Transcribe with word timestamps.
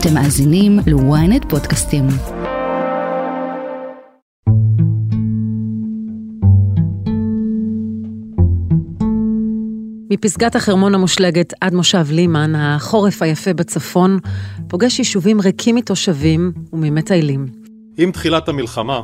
אתם 0.00 0.14
מאזינים 0.14 0.78
ל-ynet 0.86 1.48
פודקאסטים. 1.48 2.06
מפסגת 10.10 10.56
החרמון 10.56 10.94
המושלגת 10.94 11.54
עד 11.60 11.74
מושב 11.74 12.04
לימן, 12.10 12.54
החורף 12.54 13.22
היפה 13.22 13.52
בצפון 13.52 14.18
פוגש 14.68 14.98
יישובים 14.98 15.40
ריקים 15.40 15.74
מתושבים 15.74 16.52
וממטיילים. 16.72 17.46
עם 17.98 18.12
תחילת 18.12 18.48
המלחמה, 18.48 19.00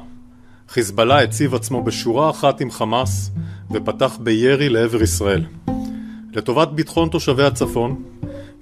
חיזבאללה 0.69 1.23
הציב 1.23 1.55
עצמו 1.55 1.83
בשורה 1.83 2.31
אחת 2.31 2.61
עם 2.61 2.71
חמאס 2.71 3.31
ופתח 3.71 4.19
בירי 4.21 4.69
לעבר 4.69 5.03
ישראל. 5.03 5.45
לטובת 6.33 6.69
ביטחון 6.69 7.09
תושבי 7.09 7.45
הצפון, 7.45 8.03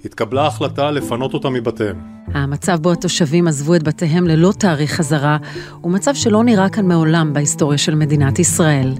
התקבלה 0.05 0.47
החלטה 0.47 0.91
לפנות 0.91 1.33
אותם 1.33 1.53
מבתיהם. 1.53 1.95
המצב 2.33 2.79
בו 2.81 2.91
התושבים 2.91 3.47
עזבו 3.47 3.75
את 3.75 3.83
בתיהם 3.83 4.27
ללא 4.27 4.53
תאריך 4.57 4.91
חזרה, 4.91 5.37
הוא 5.81 5.91
מצב 5.91 6.15
שלא 6.15 6.43
נראה 6.43 6.69
כאן 6.69 6.85
מעולם 6.87 7.33
בהיסטוריה 7.33 7.77
של 7.77 7.95
מדינת 7.95 8.39
ישראל. 8.39 8.93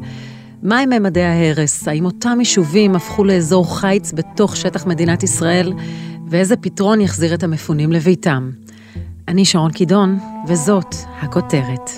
מהם 0.63 0.89
ממדי 0.89 1.23
ההרס? 1.23 1.87
האם 1.87 2.05
אותם 2.05 2.39
יישובים 2.39 2.95
הפכו 2.95 3.23
לאזור 3.23 3.79
חיץ 3.79 4.13
בתוך 4.13 4.55
שטח 4.55 4.85
מדינת 4.85 5.23
ישראל? 5.23 5.73
ואיזה 6.27 6.55
פתרון 6.55 7.01
יחזיר 7.01 7.33
את 7.33 7.43
המפונים 7.43 7.91
לביתם? 7.91 8.51
אני 9.27 9.45
שרון 9.45 9.71
קידון, 9.71 10.19
וזאת 10.47 10.95
הכותרת. 11.21 11.91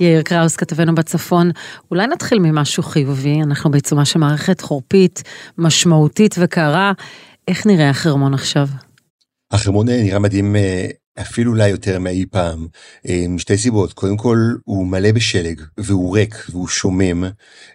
יאיר 0.00 0.22
קראוס, 0.22 0.56
כתבנו 0.56 0.94
בצפון, 0.94 1.50
אולי 1.90 2.06
נתחיל 2.06 2.38
ממשהו 2.38 2.82
חיובי, 2.82 3.42
אנחנו 3.42 3.70
בעיצומה 3.70 4.04
של 4.04 4.18
מערכת 4.18 4.60
חורפית, 4.60 5.22
משמעותית 5.58 6.34
וקרה, 6.38 6.92
איך 7.48 7.66
נראה 7.66 7.90
החרמון 7.90 8.34
עכשיו? 8.34 8.68
החרמון 9.52 9.88
נראה 9.88 10.18
מדהים 10.18 10.56
אה, 10.56 10.86
אפילו 11.20 11.52
אולי 11.52 11.68
יותר 11.68 11.98
מאי 11.98 12.26
פעם, 12.30 12.66
אה, 13.08 13.26
משתי 13.28 13.58
סיבות, 13.58 13.92
קודם 13.92 14.16
כל 14.16 14.38
הוא 14.64 14.86
מלא 14.86 15.12
בשלג 15.12 15.60
והוא 15.78 16.16
ריק 16.16 16.46
והוא 16.50 16.68
שומם 16.68 17.24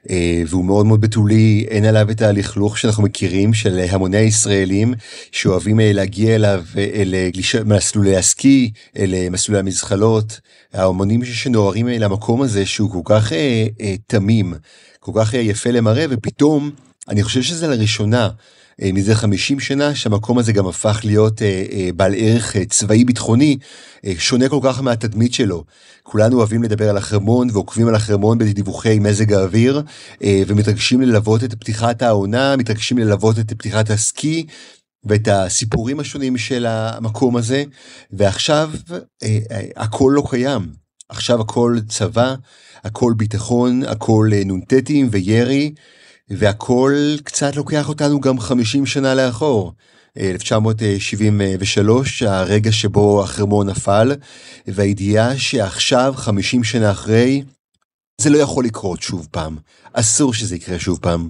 אה, 0.10 0.44
והוא 0.48 0.66
מאוד 0.66 0.86
מאוד 0.86 1.02
בתולי, 1.02 1.66
אין 1.70 1.86
עליו 1.86 2.12
את 2.12 2.22
הלכלוך 2.22 2.78
שאנחנו 2.78 3.04
מכירים 3.04 3.54
של 3.54 3.86
המוני 3.90 4.18
הישראלים 4.18 4.94
שאוהבים 5.32 5.80
להגיע 5.84 6.36
אליו 6.36 6.64
אל 6.78 7.14
מסלולי 7.66 8.18
הסקי, 8.18 8.72
אל 8.98 9.30
מסלולי 9.32 9.60
המזחלות, 9.60 10.40
ההמונים 10.74 11.26
שנוערים 11.26 11.88
למקום 11.88 12.42
הזה 12.42 12.66
שהוא 12.66 12.92
כל 12.92 13.02
כך 13.06 13.32
תמים, 14.08 14.54
כל 15.00 15.12
כך 15.16 15.34
יפה 15.34 15.72
למראה 15.72 16.06
ופתאום 16.10 16.72
אני 17.10 17.24
חושב 17.24 17.42
שזה 17.42 17.68
לראשונה. 17.68 18.30
אה, 18.82 18.90
מזה 18.94 19.16
50 19.16 19.60
שנה 19.60 19.96
שהמקום 19.96 20.38
הזה 20.38 20.52
גם 20.52 20.68
הפך 20.68 21.02
להיות 21.04 21.42
אה, 21.42 21.66
אה, 21.72 21.90
בעל 21.96 22.14
ערך 22.18 22.58
צבאי 22.70 23.04
ביטחוני 23.04 23.58
שונה 24.18 24.50
כל 24.50 24.60
כך 24.64 24.82
מהתדמית 24.82 25.34
שלו. 25.34 25.64
כולנו 26.04 26.38
אוהבים 26.38 26.64
לדבר 26.64 26.90
על 26.90 26.98
החרמון 26.98 27.48
ועוקבים 27.54 27.88
על 27.88 27.96
החרמון 27.96 28.38
בדיווחי 28.38 29.00
מזג 29.00 29.34
האוויר 29.34 29.82
ומתרגשים 30.22 31.02
ללוות 31.02 31.44
את 31.44 31.54
פתיחת 31.54 32.02
העונה, 32.02 32.56
מתרגשים 32.56 32.98
ללוות 32.98 33.40
את 33.40 33.54
פתיחת 33.54 33.90
הסקי. 33.90 34.46
ואת 35.06 35.28
הסיפורים 35.28 36.00
השונים 36.00 36.38
של 36.38 36.66
המקום 36.66 37.38
הזה 37.38 37.64
ועכשיו 38.12 38.72
הכל 39.76 40.12
לא 40.16 40.24
קיים 40.30 40.62
עכשיו 41.10 41.42
הכל 41.42 41.78
צבא 41.90 42.36
הכל 42.84 43.14
ביטחון 43.18 43.84
הכל 43.84 44.30
נ"טים 44.46 45.08
וירי 45.12 45.74
והכל 46.30 46.94
קצת 47.24 47.56
לוקח 47.56 47.90
אותנו 47.90 48.22
גם 48.22 48.40
50 48.40 48.86
שנה 48.86 49.16
לאחור. 49.16 49.74
1973, 50.18 52.24
הרגע 52.24 52.72
שבו 52.72 53.24
החרמון 53.24 53.70
נפל, 53.70 54.12
והידיעה 54.68 55.38
שעכשיו, 55.38 56.14
50 56.18 56.64
שנה 56.64 56.92
אחרי, 56.92 57.44
זה 58.22 58.30
לא 58.30 58.38
יכול 58.38 58.66
לקרות 58.66 59.02
שוב 59.02 59.28
פעם. 59.32 59.58
אסור 59.94 60.34
שזה 60.34 60.56
יקרה 60.56 60.80
שוב 60.80 61.00
פעם. 61.02 61.30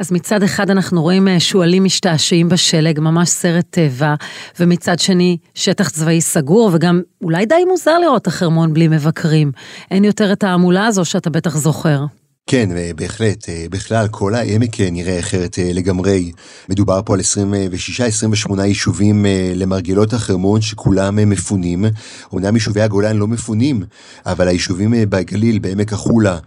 אז 0.00 0.12
מצד 0.12 0.42
אחד 0.42 0.70
אנחנו 0.70 1.02
רואים 1.02 1.28
אה, 1.28 1.40
שועלים 1.40 1.84
משתעשעים 1.84 2.48
בשלג, 2.48 3.00
ממש 3.00 3.28
סרט 3.28 3.66
טבע, 3.70 4.14
ומצד 4.60 4.98
שני, 4.98 5.36
שטח 5.54 5.88
צבאי 5.88 6.20
סגור, 6.20 6.70
וגם 6.72 7.00
אולי 7.22 7.46
די 7.46 7.64
מוזר 7.68 7.98
לראות 7.98 8.22
את 8.22 8.26
החרמון 8.26 8.74
בלי 8.74 8.88
מבקרים. 8.88 9.52
אין 9.90 10.04
יותר 10.04 10.32
את 10.32 10.44
ההמולה 10.44 10.86
הזו 10.86 11.04
שאתה 11.04 11.30
בטח 11.30 11.56
זוכר. 11.56 12.04
כן, 12.46 12.76
אה, 12.76 12.90
בהחלט. 12.96 13.48
אה, 13.48 13.66
בכלל, 13.70 14.08
כל 14.08 14.34
העמק 14.34 14.80
אה, 14.80 14.90
נראה 14.90 15.20
אחרת 15.20 15.58
לגמרי. 15.58 16.32
מדובר 16.68 17.00
פה 17.04 17.14
על 17.14 17.20
26-28 17.20 18.60
יישובים 18.64 19.26
למרגלות 19.54 20.12
החרמון 20.12 20.60
שכולם 20.60 21.30
מפונים. 21.30 21.84
אומנם 22.32 22.54
יישובי 22.54 22.80
הגולן 22.80 23.16
לא 23.16 23.26
מפונים, 23.26 23.82
אבל 24.26 24.48
היישובים 24.48 24.94
בגליל, 25.08 25.58
בעמק 25.58 25.92
החולה, 25.92 26.38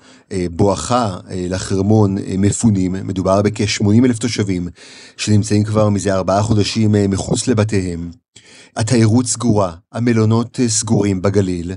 בואכה 0.52 1.18
לחרמון 1.30 2.18
מפונים. 2.38 2.96
מדובר 3.04 3.42
בכ-80 3.42 4.06
אלף 4.06 4.20
תושבים 4.20 4.68
שנמצאים 5.18 5.64
כבר 5.64 5.90
מזה 5.90 6.14
ארבעה 6.14 6.42
חודשים 6.42 6.96
מחוץ 7.10 7.48
לבתיהם. 7.48 8.10
התיירות 8.76 9.26
סגורה, 9.26 9.74
המלונות 9.94 10.60
סגורים 10.68 11.22
בגליל, 11.22 11.72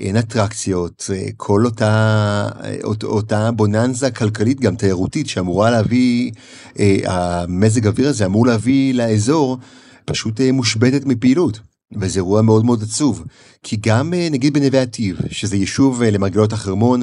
אין 0.00 0.16
אטרקציות, 0.16 1.10
כל 1.36 1.64
אותה, 1.64 2.48
אותה 3.04 3.50
בוננזה 3.50 4.10
כלכלית 4.10 4.60
גם 4.60 4.76
תיירותית 4.76 5.28
שאמורה 5.28 5.70
להביא, 5.70 6.32
המזג 7.04 7.86
אוויר 7.86 8.08
הזה 8.08 8.26
אמור 8.26 8.46
להביא 8.46 8.94
לאזור, 8.94 9.58
פשוט 10.04 10.40
מושבתת 10.52 11.06
מפעילות. 11.06 11.60
וזה 12.00 12.18
אירוע 12.18 12.42
מאוד 12.42 12.64
מאוד 12.64 12.82
עצוב, 12.82 13.24
כי 13.62 13.76
גם 13.80 14.12
נגיד 14.30 14.54
בנווה 14.54 14.82
עתיב, 14.82 15.18
שזה 15.30 15.56
יישוב 15.56 16.02
למרגלות 16.02 16.52
החרמון, 16.52 17.02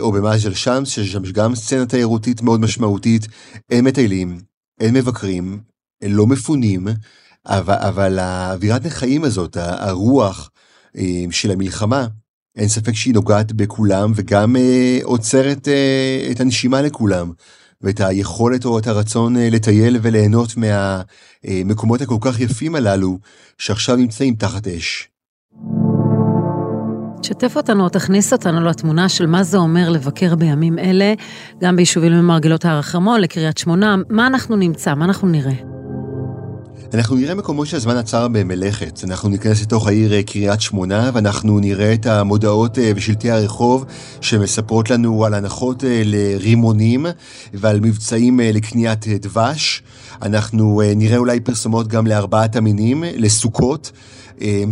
או 0.00 0.12
במאז'ל 0.12 0.54
שמס, 0.54 0.88
שיש 0.88 1.12
שם 1.12 1.22
גם 1.32 1.54
סצנה 1.54 1.86
תיירותית 1.86 2.42
מאוד 2.42 2.60
משמעותית, 2.60 3.28
אין 3.70 3.84
מטיילים, 3.84 4.40
אין 4.80 4.94
מבקרים, 4.94 5.60
לא 6.02 6.26
מפונים, 6.26 6.88
אבל, 7.46 7.74
אבל 7.74 8.18
האווירת 8.18 8.86
החיים 8.86 9.24
הזאת, 9.24 9.56
הרוח 9.60 10.50
אה, 10.50 10.53
של 11.30 11.50
המלחמה, 11.50 12.06
אין 12.56 12.68
ספק 12.68 12.92
שהיא 12.92 13.14
נוגעת 13.14 13.52
בכולם 13.52 14.12
וגם 14.16 14.56
אה, 14.56 14.98
עוצרת 15.02 15.68
אה, 15.68 16.28
את 16.30 16.40
הנשימה 16.40 16.82
לכולם. 16.82 17.32
ואת 17.80 18.00
היכולת 18.00 18.64
או 18.64 18.78
את 18.78 18.86
הרצון 18.86 19.36
אה, 19.36 19.48
לטייל 19.50 19.98
וליהנות 20.02 20.54
מהמקומות 20.56 22.00
הכל 22.00 22.16
כך 22.20 22.40
יפים 22.40 22.74
הללו 22.74 23.18
שעכשיו 23.58 23.96
נמצאים 23.96 24.34
תחת 24.34 24.68
אש. 24.68 25.08
תשתף 27.20 27.56
אותנו, 27.56 27.88
תכניס 27.88 28.32
אותנו 28.32 28.60
לתמונה 28.64 29.08
של 29.08 29.26
מה 29.26 29.42
זה 29.42 29.56
אומר 29.56 29.90
לבקר 29.90 30.34
בימים 30.34 30.78
אלה, 30.78 31.14
גם 31.60 31.76
ביישובים 31.76 32.12
ממרגלות 32.12 32.64
הר 32.64 32.78
החרמון, 32.78 33.20
לקריית 33.20 33.58
שמונה, 33.58 33.96
מה 34.10 34.26
אנחנו 34.26 34.56
נמצא, 34.56 34.94
מה 34.94 35.04
אנחנו 35.04 35.28
נראה. 35.28 35.73
אנחנו 36.92 37.16
נראה 37.16 37.34
מקומות 37.34 37.66
שהזמן 37.66 37.96
עצר 37.96 38.28
במלאכת, 38.28 39.00
אנחנו 39.04 39.28
ניכנס 39.28 39.62
לתוך 39.62 39.88
העיר 39.88 40.12
אה, 40.12 40.22
קריית 40.22 40.60
שמונה 40.60 41.10
ואנחנו 41.14 41.60
נראה 41.60 41.94
את 41.94 42.06
המודעות 42.06 42.78
אה, 42.78 42.92
ושלטי 42.96 43.30
הרחוב 43.30 43.84
שמספרות 44.20 44.90
לנו 44.90 45.24
על 45.24 45.34
הנחות 45.34 45.84
אה, 45.84 46.02
לרימונים 46.04 47.06
ועל 47.54 47.80
מבצעים 47.80 48.40
לקניית 48.40 49.08
דבש. 49.08 49.82
אנחנו 50.22 50.82
נראה 50.96 51.16
אולי 51.16 51.40
פרסומות 51.40 51.88
גם 51.88 52.06
לארבעת 52.06 52.56
המינים, 52.56 53.04
לסוכות. 53.16 53.92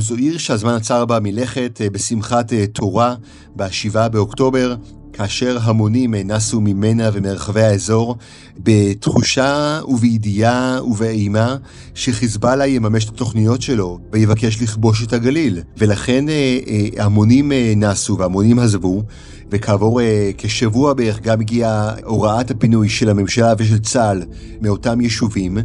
זו 0.01 0.15
עיר 0.15 0.39
שהזמן 0.39 0.75
עצר 0.75 1.05
בה 1.05 1.19
מלכת 1.21 1.81
בשמחת 1.93 2.53
תורה 2.73 3.15
ב-7 3.57 4.09
באוקטובר. 4.09 4.75
כאשר 5.13 5.59
המונים 5.63 6.15
נסו 6.15 6.61
ממנה 6.61 7.11
ומרחבי 7.13 7.63
האזור 7.63 8.17
בתחושה 8.59 9.81
ובידיעה 9.89 10.79
ובאימה 10.85 11.57
שחיזבאללה 11.95 12.67
יממש 12.67 13.05
את 13.05 13.09
התוכניות 13.09 13.63
שלו 13.63 13.99
ויבקש 14.13 14.63
לכבוש 14.63 15.03
את 15.03 15.13
הגליל. 15.13 15.61
ולכן 15.79 16.29
אה, 16.29 16.59
אה, 16.69 17.05
המונים 17.05 17.53
אה, 17.53 17.73
נסו 17.77 18.19
והמונים 18.19 18.59
עזבו, 18.59 19.03
וכעבור 19.51 20.01
כשבוע 20.39 20.93
בערך 20.93 21.21
גם 21.21 21.41
הגיעה 21.41 21.95
הוראת 22.05 22.51
הפינוי 22.51 22.89
של 22.89 23.09
הממשלה 23.09 23.55
ושל 23.59 23.79
צה"ל 23.79 24.23
מאותם 24.61 25.01
יישובים. 25.01 25.59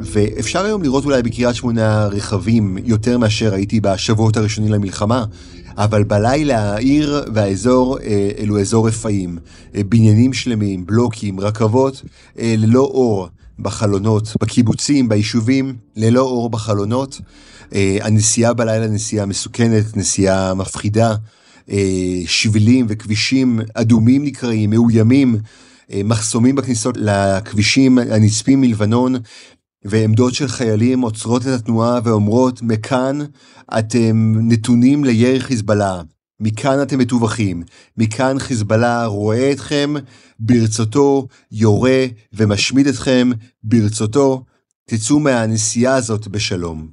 ואפשר 0.00 0.64
היום 0.64 0.82
לראות 0.82 1.04
אולי 1.04 1.22
בקריית 1.22 1.54
שמונה 1.54 2.06
רכבים 2.06 2.78
יותר 2.84 3.18
מאשר 3.18 3.54
הייתי 3.54 3.80
בשבועות 3.80 4.36
הראשונים 4.36 4.72
למלחמה, 4.72 5.24
אבל 5.76 6.04
בלילה 6.04 6.74
העיר 6.74 7.24
והאזור 7.34 7.98
אה, 7.98 8.30
אלו 8.38 8.60
אזור 8.60 8.88
רפאים. 8.88 9.38
אה, 9.74 9.80
בניינים 9.88 10.32
שלמים, 10.32 10.86
בלוקים, 10.86 11.40
רכבות, 11.40 12.02
אה, 12.38 12.54
ללא 12.58 12.80
אור 12.80 13.28
בחלונות, 13.58 14.36
בקיבוצים, 14.40 15.08
ביישובים, 15.08 15.76
ללא 15.96 16.20
אור 16.20 16.50
בחלונות. 16.50 17.20
הנסיעה 18.00 18.52
בלילה 18.52 18.86
נסיעה 18.86 19.26
מסוכנת, 19.26 19.96
נסיעה 19.96 20.54
מפחידה. 20.54 21.14
שבילים 22.26 22.86
וכבישים 22.88 23.60
אדומים 23.74 24.24
נקראים, 24.24 24.70
מאוימים. 24.70 25.36
מחסומים 26.04 26.54
בכניסות 26.54 26.96
לכבישים 27.00 27.98
הנצפים 27.98 28.60
מלבנון, 28.60 29.14
ועמדות 29.88 30.34
של 30.34 30.48
חיילים 30.48 31.00
עוצרות 31.00 31.42
את 31.42 31.46
התנועה 31.46 32.00
ואומרות, 32.04 32.62
מכאן 32.62 33.18
אתם 33.78 34.34
נתונים 34.38 35.04
לירי 35.04 35.40
חיזבאללה, 35.40 36.02
מכאן 36.40 36.82
אתם 36.82 36.98
מטווחים, 36.98 37.62
מכאן 37.96 38.38
חיזבאללה 38.38 39.06
רואה 39.06 39.52
אתכם, 39.52 39.94
ברצותו 40.38 41.28
יורה 41.52 42.06
ומשמיד 42.32 42.86
אתכם, 42.86 43.30
ברצותו 43.62 44.44
תצאו 44.90 45.20
מהנסיעה 45.20 45.94
הזאת 45.94 46.28
בשלום. 46.28 46.88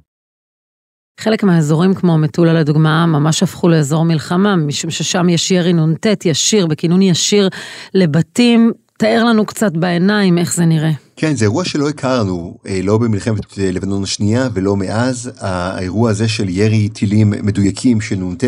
חלק 1.20 1.42
מהאזורים 1.42 1.94
כמו 1.94 2.18
מטולה 2.18 2.52
לדוגמה 2.52 3.06
ממש 3.06 3.42
הפכו 3.42 3.68
לאזור 3.68 4.04
מלחמה, 4.04 4.56
משום 4.56 4.90
ששם 4.90 5.28
יש 5.28 5.50
ירי 5.50 5.72
נ"ט 5.72 6.06
ישיר, 6.24 6.66
בכינון 6.66 7.02
ישיר 7.02 7.48
לבתים. 7.94 8.72
תאר 8.98 9.24
לנו 9.24 9.46
קצת 9.46 9.72
בעיניים 9.72 10.38
איך 10.38 10.54
זה 10.54 10.64
נראה. 10.64 10.90
כן, 11.16 11.34
זה 11.36 11.44
אירוע 11.44 11.64
שלא 11.64 11.88
הכרנו, 11.88 12.56
אה, 12.66 12.80
לא 12.82 12.98
במלחמת 12.98 13.58
אה, 13.58 13.70
לבנון 13.72 14.02
השנייה 14.02 14.48
ולא 14.54 14.76
מאז, 14.76 15.30
האירוע 15.38 16.10
הזה 16.10 16.28
של 16.28 16.48
ירי 16.48 16.88
טילים 16.88 17.30
מדויקים 17.30 18.00
של 18.00 18.16
נ"ט. 18.16 18.44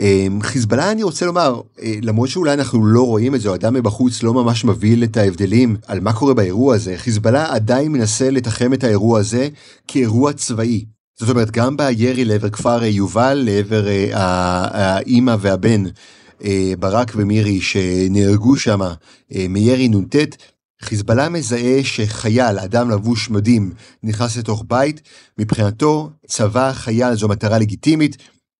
אה, 0.00 0.26
חיזבאללה 0.42 0.90
אני 0.90 1.02
רוצה 1.02 1.26
לומר, 1.26 1.60
למרות 2.02 2.28
שאולי 2.28 2.52
אנחנו 2.52 2.86
לא 2.86 3.06
רואים 3.06 3.34
את 3.34 3.40
זה, 3.40 3.48
או 3.48 3.54
אדם 3.54 3.74
מבחוץ 3.74 4.22
לא 4.22 4.34
ממש 4.34 4.64
מבהיל 4.64 5.04
את 5.04 5.16
ההבדלים 5.16 5.76
על 5.86 6.00
מה 6.00 6.12
קורה 6.12 6.34
באירוע 6.34 6.74
הזה, 6.74 6.94
חיזבאללה 6.96 7.54
עדיין 7.54 7.92
מנסה 7.92 8.30
לתחם 8.30 8.72
את 8.72 8.84
האירוע 8.84 9.20
הזה 9.20 9.48
כאירוע 9.88 10.32
צבאי. 10.32 10.84
זאת 11.18 11.30
אומרת, 11.30 11.50
גם 11.50 11.76
בירי 11.76 12.24
לעבר 12.24 12.50
כפר 12.50 12.84
יובל, 12.84 13.42
לעבר 13.44 13.86
האימא 14.12 15.36
והבן, 15.40 15.84
ברק 16.78 17.12
ומירי, 17.16 17.60
שנהרגו 17.60 18.56
שם 18.56 18.80
מירי 19.48 19.88
נ"ט, 19.88 20.16
חיזבאללה 20.82 21.28
מזהה 21.28 21.84
שחייל, 21.84 22.58
אדם 22.58 22.90
לבוש 22.90 23.30
מדים, 23.30 23.72
נכנס 24.02 24.36
לתוך 24.36 24.64
בית, 24.68 25.00
מבחינתו 25.38 26.10
צבא 26.26 26.72
חייל 26.72 27.14
זו 27.14 27.28
מטרה 27.28 27.58
לגיטימית, 27.58 28.16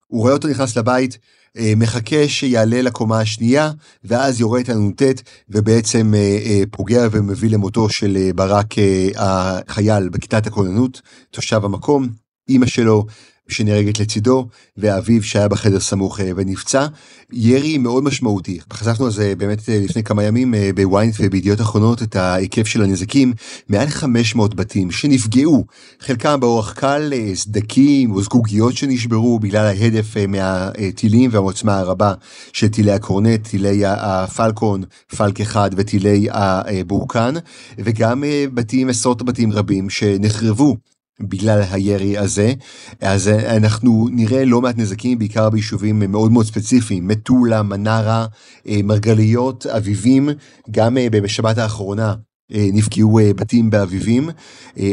הוא 0.06 0.20
רואה 0.20 0.32
אותו 0.32 0.48
נכנס 0.48 0.76
לבית, 0.76 1.18
אה, 1.58 1.72
מחכה 1.76 2.28
שיעלה 2.28 2.82
לקומה 2.82 3.20
השנייה, 3.20 3.70
ואז 4.04 4.40
יורה 4.40 4.60
את 4.60 4.68
הנ"ט 4.68 5.02
ובעצם 5.48 6.14
אה, 6.14 6.38
אה, 6.44 6.62
פוגע 6.70 7.08
ומביא 7.10 7.50
למותו 7.50 7.88
של 7.88 8.30
ברק 8.34 8.74
החייל 9.16 10.08
בכיתת 10.08 10.46
הכוננות, 10.46 11.00
תושב 11.30 11.64
המקום. 11.64 12.08
אימא 12.48 12.66
שלו 12.66 13.06
שנהרגת 13.48 14.00
לצידו, 14.00 14.46
ואביו 14.76 15.22
שהיה 15.22 15.48
בחדר 15.48 15.80
סמוך 15.80 16.20
אה, 16.20 16.30
ונפצע. 16.36 16.86
ירי 17.32 17.78
מאוד 17.78 18.04
משמעותי. 18.04 18.58
חשפנו 18.72 19.06
על 19.06 19.12
זה 19.12 19.34
באמת 19.38 19.68
אה, 19.68 19.80
לפני 19.84 20.02
כמה 20.02 20.24
ימים 20.24 20.54
אה, 20.54 20.70
בוויינט 20.74 21.14
ובידיעות 21.18 21.60
אחרונות 21.60 22.02
את 22.02 22.16
ההיקף 22.16 22.66
של 22.66 22.82
הנזקים. 22.82 23.32
מעל 23.68 23.88
500 23.88 24.54
בתים 24.54 24.90
שנפגעו, 24.90 25.64
חלקם 26.00 26.40
באורח 26.40 26.72
קל, 26.72 27.12
סדקים 27.34 28.10
או 28.10 28.22
זגוגיות 28.22 28.76
שנשברו 28.76 29.38
בגלל 29.38 29.66
ההדף 29.66 30.14
מהטילים 30.28 31.30
והעוצמה 31.32 31.78
הרבה 31.78 32.14
של 32.52 32.68
טילי 32.68 32.92
הקורנט, 32.92 33.48
טילי 33.48 33.82
הפלקון, 33.86 34.82
פלק 35.16 35.40
אחד 35.40 35.70
וטילי 35.76 36.26
הבורקן, 36.30 37.34
וגם 37.78 38.24
בתים, 38.54 38.88
עשרות 38.88 39.22
בתים 39.22 39.52
רבים 39.52 39.90
שנחרבו. 39.90 40.76
בגלל 41.20 41.62
הירי 41.70 42.18
הזה, 42.18 42.52
אז 43.00 43.28
אנחנו 43.28 44.08
נראה 44.12 44.44
לא 44.44 44.60
מעט 44.60 44.78
נזקים 44.78 45.18
בעיקר 45.18 45.50
ביישובים 45.50 45.98
מאוד 45.98 46.32
מאוד 46.32 46.46
ספציפיים, 46.46 47.08
מטולה, 47.08 47.62
מנרה, 47.62 48.26
אה, 48.68 48.80
מרגליות, 48.84 49.66
אביבים, 49.66 50.28
גם 50.70 50.98
אה, 50.98 51.10
בשבת 51.10 51.58
האחרונה 51.58 52.14
אה, 52.54 52.66
נפגעו 52.72 53.18
בתים 53.36 53.70
באביבים. 53.70 54.30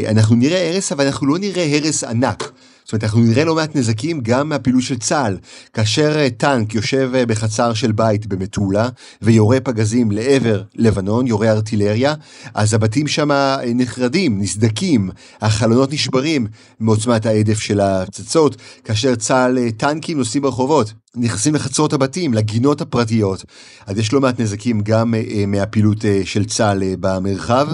אנחנו 0.08 0.36
נראה 0.36 0.70
הרס, 0.72 0.92
אבל 0.92 1.06
אנחנו 1.06 1.26
לא 1.26 1.38
נראה 1.38 1.76
הרס 1.76 2.04
ענק. 2.04 2.52
זאת 2.92 2.94
אומרת, 2.94 3.04
אנחנו 3.04 3.20
נראה 3.20 3.44
לא 3.44 3.54
מעט 3.54 3.76
נזקים 3.76 4.20
גם 4.20 4.48
מהפעילות 4.48 4.82
של 4.82 4.98
צה"ל. 4.98 5.38
כאשר 5.72 6.18
אה, 6.18 6.30
טנק 6.30 6.74
יושב 6.74 7.10
אה, 7.14 7.26
בחצר 7.26 7.74
של 7.74 7.92
בית 7.92 8.26
במטולה 8.26 8.88
ויורה 9.22 9.60
פגזים 9.60 10.10
לעבר 10.10 10.62
לבנון, 10.74 11.26
יורה 11.26 11.50
ארטילריה, 11.50 12.14
אז 12.54 12.74
הבתים 12.74 13.08
שם 13.08 13.32
אה, 13.32 13.56
נחרדים, 13.74 14.40
נסדקים, 14.40 15.10
החלונות 15.40 15.92
נשברים 15.92 16.46
מעוצמת 16.80 17.26
ההדף 17.26 17.58
של 17.58 17.80
הפצצות. 17.80 18.56
כאשר 18.84 19.14
צה"ל, 19.14 19.70
טנקים 19.70 20.18
נוסעים 20.18 20.42
ברחובות, 20.42 20.92
נכנסים 21.16 21.54
לחצרות 21.54 21.92
הבתים, 21.92 22.34
לגינות 22.34 22.80
הפרטיות. 22.80 23.44
אז 23.86 23.98
יש 23.98 24.12
לא 24.12 24.20
מעט 24.20 24.40
נזקים 24.40 24.80
גם 24.80 25.14
מהפעילות 25.46 26.04
של 26.24 26.44
צה"ל 26.44 26.82
במרחב. 27.00 27.68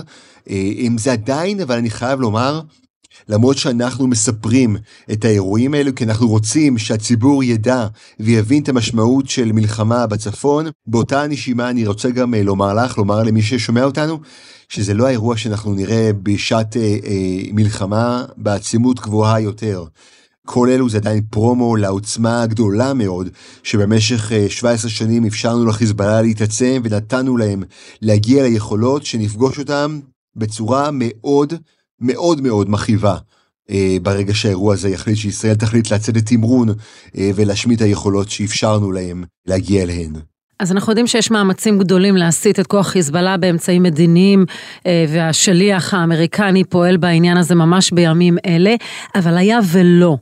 אם 0.51 0.97
זה 0.99 1.13
עדיין, 1.13 1.61
אבל 1.61 1.77
אני 1.77 1.91
חייב 1.91 2.21
לומר, 2.21 2.61
למרות 3.29 3.59
שאנחנו 3.59 4.07
מספרים 4.07 4.77
את 5.13 5.25
האירועים 5.25 5.75
האלו, 5.75 5.95
כי 5.95 6.05
אנחנו 6.05 6.29
רוצים 6.29 6.79
שהציבור 6.79 7.45
ידע 7.45 7.87
ויבין 8.21 8.63
את 8.63 8.69
המשמעות 8.69 9.29
של 9.29 9.53
מלחמה 9.53 10.07
בצפון, 10.07 10.67
באותה 10.87 11.27
נשימה 11.27 11.71
אני 11.71 11.87
רוצה 11.87 12.11
גם 12.11 12.35
אה, 12.35 12.43
לומר 12.43 12.75
לך, 12.75 12.99
לומר 12.99 13.23
למי 13.23 13.43
ששומע 13.43 13.85
אותנו, 13.85 14.19
שזה 14.69 14.95
לא 14.95 15.07
האירוע 15.07 15.37
שאנחנו 15.37 15.75
נראה 15.75 16.11
בשעת 16.23 16.77
אה, 16.77 16.83
אה, 16.83 17.43
מלחמה 17.53 18.25
בעצימות 18.37 19.01
גבוהה 19.01 19.41
יותר. 19.41 19.85
כל 20.47 20.69
אלו 20.71 20.89
זה 20.89 20.99
עדיין 20.99 21.23
פרומו 21.31 21.77
לעוצמה 21.77 22.43
הגדולה 22.43 22.95
מאוד, 22.95 23.29
שבמשך 23.63 24.33
17 24.49 24.91
אה, 24.91 24.95
שנים 24.95 25.25
אפשרנו 25.25 25.67
לחיזבאללה 25.67 26.23
להתעצם 26.23 26.81
ונתנו 26.85 27.37
להם 27.37 27.63
להגיע 28.03 28.43
ליכולות 28.43 29.05
שנפגוש 29.05 29.59
אותם 29.59 30.01
בצורה 30.37 30.91
מאוד 30.93 31.55
מאוד 32.01 32.41
מאוד 32.41 32.71
מכאיבה. 32.71 33.17
אה, 33.71 33.97
ברגע 34.03 34.35
שהאירוע 34.35 34.75
הזה 34.75 34.89
יחליט 34.89 35.17
שישראל 35.17 35.55
תחליט 35.55 35.93
לצאת 35.93 36.17
לתמרון 36.17 36.69
אה, 37.19 37.31
ולהשמיד 37.35 37.83
את 37.83 37.87
היכולות 37.87 38.31
שאפשרנו 38.31 38.93
להם 38.93 39.25
להגיע 39.47 39.83
אליהן. 39.83 40.13
אז 40.61 40.73
אנחנו 40.73 40.93
יודעים 40.93 41.07
שיש 41.07 41.31
מאמצים 41.31 41.79
גדולים 41.79 42.17
להסיט 42.17 42.61
את 42.61 42.67
כוח 42.67 42.89
חיזבאללה 42.89 43.37
באמצעים 43.37 43.83
מדיניים, 43.83 44.45
אה, 44.87 45.05
והשליח 45.09 45.95
האמריקני 45.95 46.65
פועל 46.65 46.97
בעניין 46.97 47.37
הזה 47.37 47.55
ממש 47.55 47.91
בימים 47.93 48.39
אלה, 48.47 48.75
אבל 49.15 49.37
היה 49.37 49.59
ולא. 49.73 50.17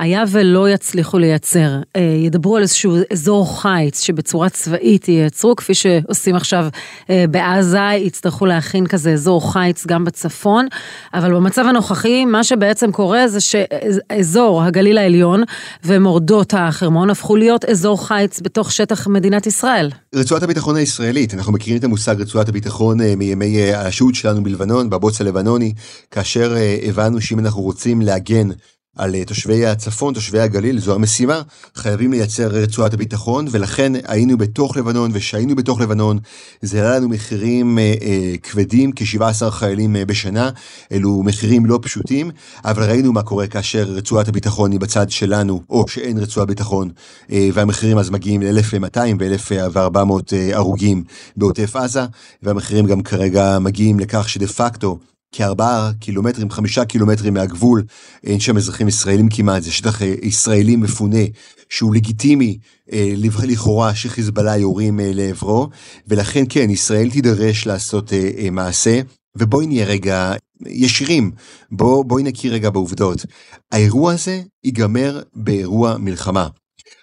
היה 0.00 0.24
ולא 0.28 0.70
יצליחו 0.70 1.18
לייצר, 1.18 1.68
אה, 1.96 2.00
ידברו 2.00 2.56
על 2.56 2.62
איזשהו 2.62 2.96
אזור 3.12 3.60
חיץ 3.60 4.00
שבצורה 4.00 4.48
צבאית 4.48 5.08
ייצרו, 5.08 5.56
כפי 5.56 5.74
שעושים 5.74 6.36
עכשיו 6.36 6.66
אה, 7.10 7.24
בעזה, 7.30 7.78
יצטרכו 7.98 8.46
להכין 8.46 8.86
כזה 8.86 9.12
אזור 9.12 9.52
חיץ 9.52 9.86
גם 9.86 10.04
בצפון, 10.04 10.66
אבל 11.14 11.34
במצב 11.34 11.64
הנוכחי, 11.68 12.24
מה 12.24 12.44
שבעצם 12.44 12.92
קורה 12.92 13.28
זה 13.28 13.38
שאזור 13.40 14.62
הגליל 14.62 14.98
העליון 14.98 15.42
ומורדות 15.84 16.54
החרמון 16.56 17.10
הפכו 17.10 17.36
להיות 17.36 17.64
אזור 17.64 18.06
חיץ 18.06 18.40
בתוך 18.40 18.72
שטח 18.72 19.06
מדינת 19.06 19.46
ישראל. 19.46 19.90
רצועת 20.14 20.42
הביטחון 20.42 20.76
הישראלית, 20.76 21.34
אנחנו 21.34 21.52
מכירים 21.52 21.78
את 21.78 21.84
המושג 21.84 22.20
רצועת 22.20 22.48
הביטחון 22.48 23.00
אה, 23.00 23.16
מימי 23.16 23.72
השהות 23.72 24.14
שלנו 24.14 24.42
בלבנון, 24.42 24.90
בבוץ 24.90 25.20
הלבנוני, 25.20 25.72
כאשר 26.10 26.54
הבנו 26.88 27.20
שאם 27.20 27.38
אנחנו 27.38 27.62
רוצים 27.62 28.00
להגן 28.02 28.48
על 28.96 29.14
אה, 29.14 29.24
תושבי 29.24 29.66
הצפון, 29.66 30.14
תושבי 30.14 30.40
הגליל, 30.40 30.80
זו 30.80 30.94
המשימה, 30.94 31.42
חייבים 31.74 32.12
לייצר 32.12 32.46
רצועת 32.46 32.94
הביטחון, 32.94 33.46
ולכן 33.50 33.92
היינו 34.04 34.38
בתוך 34.38 34.76
לבנון, 34.76 35.10
וכשהיינו 35.14 35.56
בתוך 35.56 35.80
לבנון, 35.80 36.18
זה 36.62 36.80
עלה 36.80 36.96
לנו 36.96 37.08
מחירים 37.08 37.78
אה, 37.78 37.94
אה, 38.02 38.34
כבדים, 38.42 38.90
כ-17 38.96 39.50
חיילים 39.50 39.96
אה, 39.96 40.04
בשנה, 40.04 40.50
אלו 40.92 41.22
מחירים 41.22 41.66
לא 41.66 41.78
פשוטים, 41.82 42.30
אבל 42.64 42.82
ראינו 42.90 43.12
מה 43.12 43.22
קורה 43.22 43.46
כאשר 43.46 43.82
רצועת 43.82 44.28
הביטחון 44.28 44.72
היא 44.72 44.80
בצד 44.80 45.10
שלנו, 45.10 45.62
או 45.70 45.88
שאין 45.88 46.18
רצועת 46.18 46.48
ביטחון, 46.48 46.90
אה, 47.32 47.48
והמחירים 47.54 47.98
אז 47.98 48.10
מגיעים 48.10 48.42
ל-1200 48.42 48.98
ו-1400 49.20 50.32
אה, 50.32 50.56
הרוגים 50.56 51.04
בעוטף 51.36 51.76
עזה, 51.76 52.02
והמחירים 52.42 52.86
גם 52.86 53.02
כרגע 53.02 53.58
מגיעים 53.58 54.00
לכך 54.00 54.28
שדה 54.28 54.46
פקטו, 54.46 54.98
כארבעה 55.32 55.90
קילומטרים, 56.00 56.50
חמישה 56.50 56.84
קילומטרים 56.84 57.34
מהגבול, 57.34 57.82
אין 58.24 58.40
שם 58.40 58.56
אזרחים 58.56 58.88
ישראלים 58.88 59.28
כמעט, 59.28 59.62
זה 59.62 59.72
שטח 59.72 60.02
אה, 60.02 60.14
ישראלי 60.22 60.76
מפונה, 60.76 61.24
שהוא 61.68 61.94
לגיטימי 61.94 62.58
אה, 62.92 63.12
לכאורה 63.42 63.94
שחיזבאללה 63.94 64.56
יורים 64.56 65.00
אה, 65.00 65.10
לעברו, 65.14 65.68
ולכן 66.08 66.44
כן, 66.48 66.70
ישראל 66.70 67.10
תידרש 67.10 67.66
לעשות 67.66 68.12
מעשה, 68.52 69.00
ובואי 69.36 69.66
נהיה 69.66 69.86
רגע 69.86 70.32
ישירים, 70.66 71.30
בוא, 71.70 72.04
בואי 72.04 72.22
נכיר 72.22 72.52
רגע 72.52 72.70
בעובדות. 72.70 73.26
האירוע 73.72 74.12
הזה 74.12 74.42
ייגמר 74.64 75.22
באירוע 75.34 75.96
מלחמה. 75.98 76.48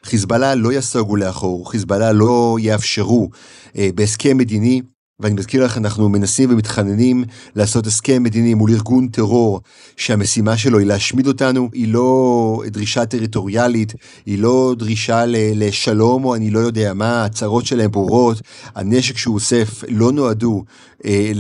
חיזבאללה 0.06 0.56
לא 0.56 0.74
יסוגו 0.74 1.16
לאחור, 1.16 1.72
חיזבאללה 1.72 2.12
לא 2.12 2.58
יאפשרו 2.60 3.30
בהסכם 3.76 4.38
מדיני 4.38 4.82
ואני 5.20 5.34
מזכיר 5.34 5.66
לך, 5.66 5.78
אנחנו 5.78 6.10
מנסים 6.10 6.52
ומתחננים 6.52 7.24
לעשות 7.56 7.88
הסכם 7.88 8.24
מדיני 8.24 8.54
מול 8.54 8.72
ארגון 8.72 9.08
טרור 9.08 9.62
שהמשימה 9.96 10.58
שלו 10.58 10.80
היא 10.80 10.88
להשמיד 10.88 11.28
אותנו, 11.28 11.70
היא 11.74 11.88
לא 11.88 12.62
דרישה 12.68 13.06
טריטוריאלית, 13.06 13.94
היא 14.26 14.40
לא 14.40 14.76
דרישה 14.78 15.24
לשלום 15.28 16.26
או 16.26 16.36
אני 16.36 16.50
לא 16.50 16.60
יודע 16.60 16.94
מה, 16.94 17.26
הצהרות 17.26 17.66
שלהם 17.66 17.92
ברורות, 17.92 18.42
הנשק 18.76 19.18
שהוא 19.18 19.36
אוסף 19.36 19.84
לא 19.90 20.12
נועדו 20.12 20.64
אה, 21.06 21.32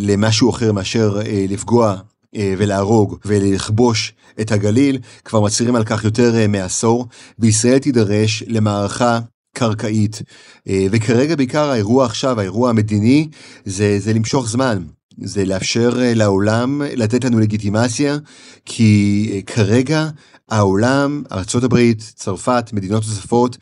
למשהו 0.00 0.50
אחר 0.50 0.72
מאשר 0.72 1.20
אה, 1.26 1.46
לפגוע 1.48 1.96
אה, 2.36 2.54
ולהרוג 2.58 3.18
ולכבוש 3.24 4.12
את 4.40 4.52
הגליל, 4.52 4.98
כבר 5.24 5.40
מצהירים 5.40 5.76
על 5.76 5.84
כך 5.84 6.04
יותר 6.04 6.34
אה, 6.36 6.46
מעשור, 6.46 7.06
וישראל 7.38 7.78
תידרש 7.78 8.44
למערכה 8.46 9.18
קרקעית. 9.60 10.22
אה, 10.68 10.86
וכרגע 10.90 11.36
בעיקר 11.36 11.70
האירוע 11.70 12.04
עכשיו, 12.04 12.40
האירוע 12.40 12.70
המדיני, 12.70 13.28
זה, 13.64 13.98
זה 13.98 14.12
למשוך 14.12 14.48
זמן. 14.48 14.82
זה 15.22 15.44
לאפשר 15.44 16.02
אה, 16.02 16.14
לעולם 16.14 16.82
לתת 16.96 17.24
לנו 17.24 17.40
לגיטימציה, 17.40 18.18
כי 18.64 19.30
אה, 19.32 19.42
כרגע 19.42 20.08
העולם, 20.48 21.22
ארה"ב, 21.32 21.92
צרפת, 22.14 22.70
מדינות 22.72 23.02
נוספות, 23.02 23.56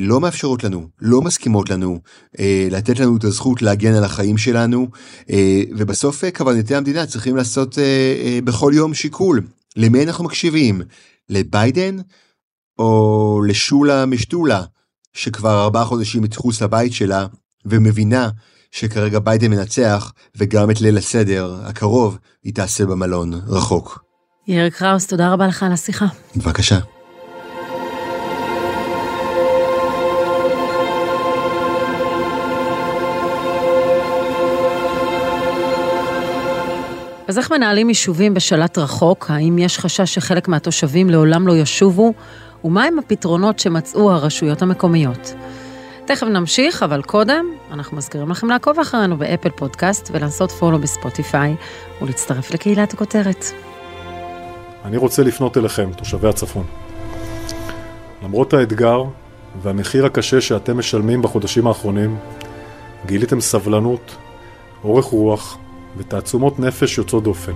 לא 0.00 0.20
מאפשרות 0.20 0.64
לנו, 0.64 0.88
לא 1.00 1.22
מסכימות 1.22 1.70
לנו 1.70 2.00
לתת 2.70 2.98
לנו 3.00 3.16
את 3.16 3.24
הזכות 3.24 3.62
להגן 3.62 3.94
על 3.94 4.04
החיים 4.04 4.38
שלנו, 4.38 4.88
ובסוף 5.76 6.24
קברניטי 6.24 6.74
המדינה 6.74 7.06
צריכים 7.06 7.36
לעשות 7.36 7.78
בכל 8.44 8.72
יום 8.74 8.94
שיקול. 8.94 9.40
למי 9.76 10.04
אנחנו 10.04 10.24
מקשיבים? 10.24 10.82
לביידן 11.28 11.96
או 12.78 13.42
לשולה 13.48 14.06
משתולה? 14.06 14.64
שכבר 15.14 15.62
ארבעה 15.62 15.84
חודשים 15.84 16.22
מחוץ 16.22 16.62
לבית 16.62 16.92
שלה, 16.92 17.26
ומבינה 17.66 18.28
שכרגע 18.70 19.18
ביידן 19.18 19.50
מנצח, 19.50 20.12
וגם 20.36 20.70
את 20.70 20.80
ליל 20.80 20.98
הסדר 20.98 21.56
הקרוב 21.64 22.18
היא 22.44 22.54
תעשה 22.54 22.86
במלון 22.86 23.32
רחוק. 23.46 24.04
יאיר 24.48 24.70
קראוס, 24.70 25.06
תודה 25.06 25.32
רבה 25.32 25.46
לך 25.46 25.62
על 25.62 25.72
השיחה. 25.72 26.06
בבקשה. 26.36 26.78
אז 37.28 37.38
איך 37.38 37.52
מנהלים 37.52 37.88
יישובים 37.88 38.34
בשלט 38.34 38.78
רחוק? 38.78 39.30
האם 39.30 39.58
יש 39.58 39.78
חשש 39.78 40.14
שחלק 40.14 40.48
מהתושבים 40.48 41.10
לעולם 41.10 41.46
לא 41.46 41.56
ישובו? 41.56 42.14
ומהם 42.64 42.98
הפתרונות 42.98 43.58
שמצאו 43.58 44.12
הרשויות 44.12 44.62
המקומיות. 44.62 45.34
תכף 46.04 46.26
נמשיך, 46.26 46.82
אבל 46.82 47.02
קודם, 47.02 47.46
אנחנו 47.70 47.96
מזכירים 47.96 48.30
לכם 48.30 48.48
לעקוב 48.48 48.78
אחרינו 48.78 49.16
באפל 49.16 49.50
פודקאסט 49.50 50.10
ולעשות 50.12 50.50
פולו 50.50 50.78
בספוטיפיי 50.78 51.56
ולהצטרף 52.02 52.50
לקהילת 52.50 52.92
הכותרת. 52.92 53.44
אני 54.84 54.96
רוצה 54.96 55.22
לפנות 55.22 55.56
אליכם, 55.56 55.90
תושבי 55.96 56.28
הצפון. 56.28 56.64
למרות 58.22 58.52
האתגר 58.54 59.02
והמחיר 59.62 60.06
הקשה 60.06 60.40
שאתם 60.40 60.78
משלמים 60.78 61.22
בחודשים 61.22 61.66
האחרונים, 61.66 62.16
גיליתם 63.06 63.40
סבלנות, 63.40 64.16
אורך 64.84 65.04
רוח 65.04 65.58
ותעצומות 65.96 66.58
נפש 66.58 66.98
יוצאות 66.98 67.24
דופן. 67.24 67.52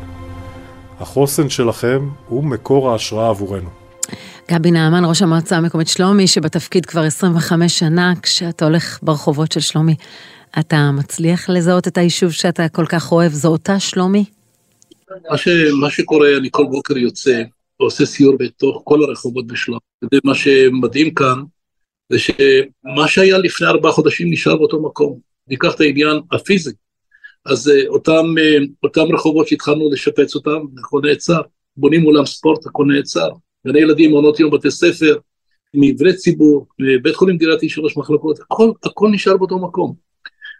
החוסן 1.01 1.49
שלכם 1.49 2.09
הוא 2.29 2.45
מקור 2.45 2.91
ההשראה 2.91 3.29
עבורנו. 3.29 3.78
גבי 4.51 4.71
נעמן, 4.71 5.05
ראש 5.05 5.23
המועצה 5.23 5.57
המקומית 5.57 5.89
שלומי, 5.89 6.27
שבתפקיד 6.27 6.87
כבר 6.87 7.01
25 7.01 7.79
שנה, 7.79 8.13
כשאתה 8.23 8.65
הולך 8.65 8.99
ברחובות 9.03 9.53
של 9.53 9.61
שלומי, 9.61 9.95
אתה 10.59 10.91
מצליח 10.95 11.51
לזהות 11.51 11.89
את 11.89 11.99
היישוב 11.99 12.33
שאתה 12.33 12.69
כל 12.69 12.87
כך 12.87 13.13
אוהב, 13.13 13.33
זו 13.33 13.49
אותה 13.49 13.81
שלומי? 13.81 14.25
מה, 15.31 15.39
ש, 15.39 15.49
מה 15.81 15.91
שקורה, 15.91 16.37
אני 16.37 16.49
כל 16.51 16.67
בוקר 16.71 16.99
יוצא 16.99 17.43
ועושה 17.81 18.07
סיור 18.07 18.37
בתוך 18.39 18.83
כל 18.85 19.03
הרחובות 19.03 19.47
בשלומי. 19.47 19.81
מה 20.25 20.35
שמדהים 20.35 21.15
כאן, 21.15 21.43
זה 22.13 22.19
שמה 22.19 23.09
שהיה 23.09 23.39
לפני 23.39 23.67
ארבעה 23.67 23.93
חודשים 23.93 24.31
נשאר 24.31 24.57
באותו 24.57 24.83
מקום. 24.83 25.19
ניקח 25.49 25.75
את 25.75 25.81
העניין 25.81 26.21
הפיזי. 26.33 26.73
אז 27.45 27.69
אה, 27.69 27.89
אותם, 27.89 28.25
אה, 28.39 28.59
אותם 28.83 29.15
רחובות 29.15 29.49
שהתחלנו 29.49 29.91
לשפץ 29.93 30.35
אותם, 30.35 30.59
הכל 30.79 31.01
נעצר. 31.05 31.41
בונים 31.77 32.07
אולם 32.07 32.27
ספורט, 32.27 32.67
הכל 32.67 32.85
נעצר. 32.85 33.29
גני 33.69 33.81
ילדים, 33.81 34.11
מעונות 34.11 34.41
יום, 34.41 34.51
בתי 34.51 34.71
ספר, 34.71 35.19
מבני 35.75 36.17
ציבור, 36.17 36.67
בית 37.03 37.17
חולים 37.17 37.37
דירתי 37.37 37.69
שלוש 37.69 37.97
מחלקות, 37.97 38.39
הכל, 38.41 38.71
הכל 38.85 39.09
נשאר 39.13 39.37
באותו 39.37 39.59
מקום. 39.59 39.95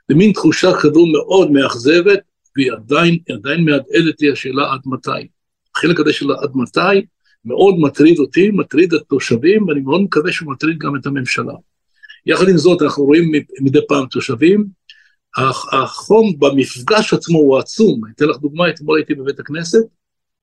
זה 0.09 0.15
מין 0.15 0.33
תחושה 0.33 0.73
כזו 0.81 1.07
מאוד 1.07 1.51
מאכזבת, 1.51 2.21
והיא 2.57 2.73
עדיין, 2.73 3.19
עדיין 3.35 3.65
מהדהדת 3.65 4.21
לי 4.21 4.33
השאלה 4.33 4.73
עד 4.73 4.81
מתי. 4.87 5.29
החלק 5.77 6.01
הזה 6.01 6.13
של 6.13 6.31
עד 6.31 6.51
מתי 6.55 7.07
מאוד 7.45 7.75
מטריד 7.79 8.19
אותי, 8.19 8.51
מטריד 8.51 8.95
את 8.95 9.01
התושבים, 9.01 9.69
ואני 9.69 9.81
מאוד 9.81 10.01
מקווה 10.01 10.33
שהוא 10.33 10.53
מטריד 10.53 10.79
גם 10.79 10.97
את 10.97 11.07
הממשלה. 11.07 11.55
יחד 12.27 12.49
עם 12.49 12.57
זאת, 12.57 12.83
אנחנו 12.83 13.05
רואים 13.05 13.33
מדי 13.61 13.81
פעם 13.89 14.07
תושבים, 14.07 14.67
החום 15.73 16.39
במפגש 16.39 17.15
עצמו 17.15 17.39
הוא 17.39 17.59
עצום. 17.59 18.05
אני 18.05 18.13
אתן 18.17 18.25
לך 18.25 18.37
דוגמה, 18.37 18.69
אתמול 18.69 18.99
הייתי 18.99 19.15
בבית 19.15 19.41
הכנסת, 19.41 19.83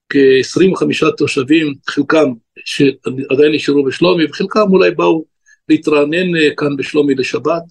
כ-25 0.09 1.11
תושבים, 1.17 1.73
חלקם 1.87 2.25
שעדיין 2.65 3.51
נשארו 3.53 3.83
בשלומי, 3.83 4.25
וחלקם 4.25 4.65
אולי 4.69 4.91
באו 4.91 5.25
להתרענן 5.69 6.35
אה, 6.35 6.55
כאן 6.57 6.75
בשלומי 6.77 7.15
לשבת, 7.15 7.63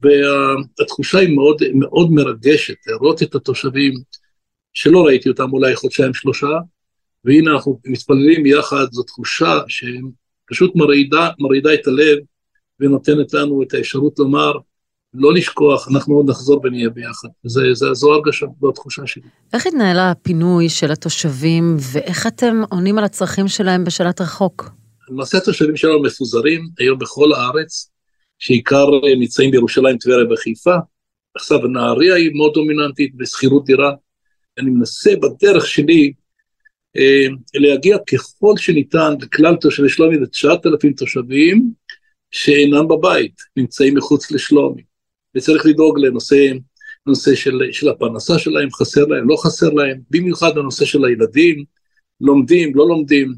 והתחושה 0.00 1.18
היא 1.18 1.34
מאוד, 1.36 1.62
מאוד 1.74 2.12
מרגשת, 2.12 2.76
לראות 2.86 3.22
את 3.22 3.34
התושבים 3.34 3.94
שלא 4.72 5.06
ראיתי 5.06 5.28
אותם 5.28 5.52
אולי 5.52 5.76
חודשיים 5.76 6.14
שלושה, 6.14 6.58
והנה 7.24 7.50
אנחנו 7.50 7.80
מתפללים 7.84 8.46
יחד, 8.46 8.86
זו 8.90 9.02
תחושה 9.02 9.60
שפשוט 9.68 10.76
מרעידה, 10.76 11.30
מרעידה 11.38 11.74
את 11.74 11.86
הלב 11.86 12.18
ונותנת 12.80 13.34
לנו 13.34 13.62
את 13.62 13.74
האפשרות 13.74 14.18
לומר, 14.18 14.52
לא 15.14 15.34
לשכוח, 15.34 15.88
אנחנו 15.88 16.14
עוד 16.14 16.30
נחזור 16.30 16.60
ונהיה 16.64 16.90
ביחד. 16.90 17.28
זה, 17.44 17.60
זה, 17.72 17.86
זו 17.92 18.12
הרגשה, 18.12 18.46
זו 18.60 18.68
התחושה 18.68 19.06
שלי. 19.06 19.22
איך 19.52 19.66
התנהל 19.66 19.98
הפינוי 19.98 20.68
של 20.68 20.92
התושבים, 20.92 21.76
ואיך 21.92 22.26
אתם 22.26 22.62
עונים 22.70 22.98
על 22.98 23.04
הצרכים 23.04 23.48
שלהם 23.48 23.84
בשלט 23.84 24.20
רחוק? 24.20 24.70
למעשה 25.08 25.38
התושבים 25.38 25.76
שלנו 25.76 26.02
מפוזרים 26.02 26.68
היום 26.78 26.98
בכל 26.98 27.32
הארץ, 27.32 27.90
שעיקר 28.38 28.86
נמצאים 29.18 29.50
בירושלים, 29.50 29.98
טבריה 29.98 30.32
וחיפה. 30.32 30.74
עכשיו 31.34 31.58
נהריה 31.58 32.14
היא 32.14 32.30
מאוד 32.34 32.52
דומיננטית 32.54 33.14
בשכירות 33.16 33.64
דירה. 33.64 33.92
אני 34.58 34.70
מנסה 34.70 35.10
בדרך 35.16 35.66
שלי 35.66 36.12
אה, 36.96 37.26
להגיע 37.54 37.96
ככל 37.98 38.56
שניתן 38.56 39.14
לכלל 39.20 39.56
תושבי 39.56 39.88
שלומי, 39.88 40.18
זה 40.18 40.26
9,000 40.26 40.92
תושבים 40.92 41.70
שאינם 42.30 42.88
בבית, 42.88 43.34
נמצאים 43.56 43.96
מחוץ 43.96 44.30
לשלומי. 44.30 44.82
וצריך 45.36 45.66
לדאוג 45.66 45.98
לנושא 45.98 46.46
נושא 47.06 47.34
של, 47.34 47.60
של 47.72 47.88
הפרנסה 47.88 48.38
שלהם, 48.38 48.68
חסר 48.72 49.04
להם, 49.04 49.28
לא 49.28 49.36
חסר 49.36 49.70
להם, 49.70 50.00
במיוחד 50.10 50.58
הנושא 50.58 50.84
של 50.84 51.04
הילדים, 51.04 51.64
לומדים, 52.20 52.74
לא 52.74 52.88
לומדים. 52.88 53.34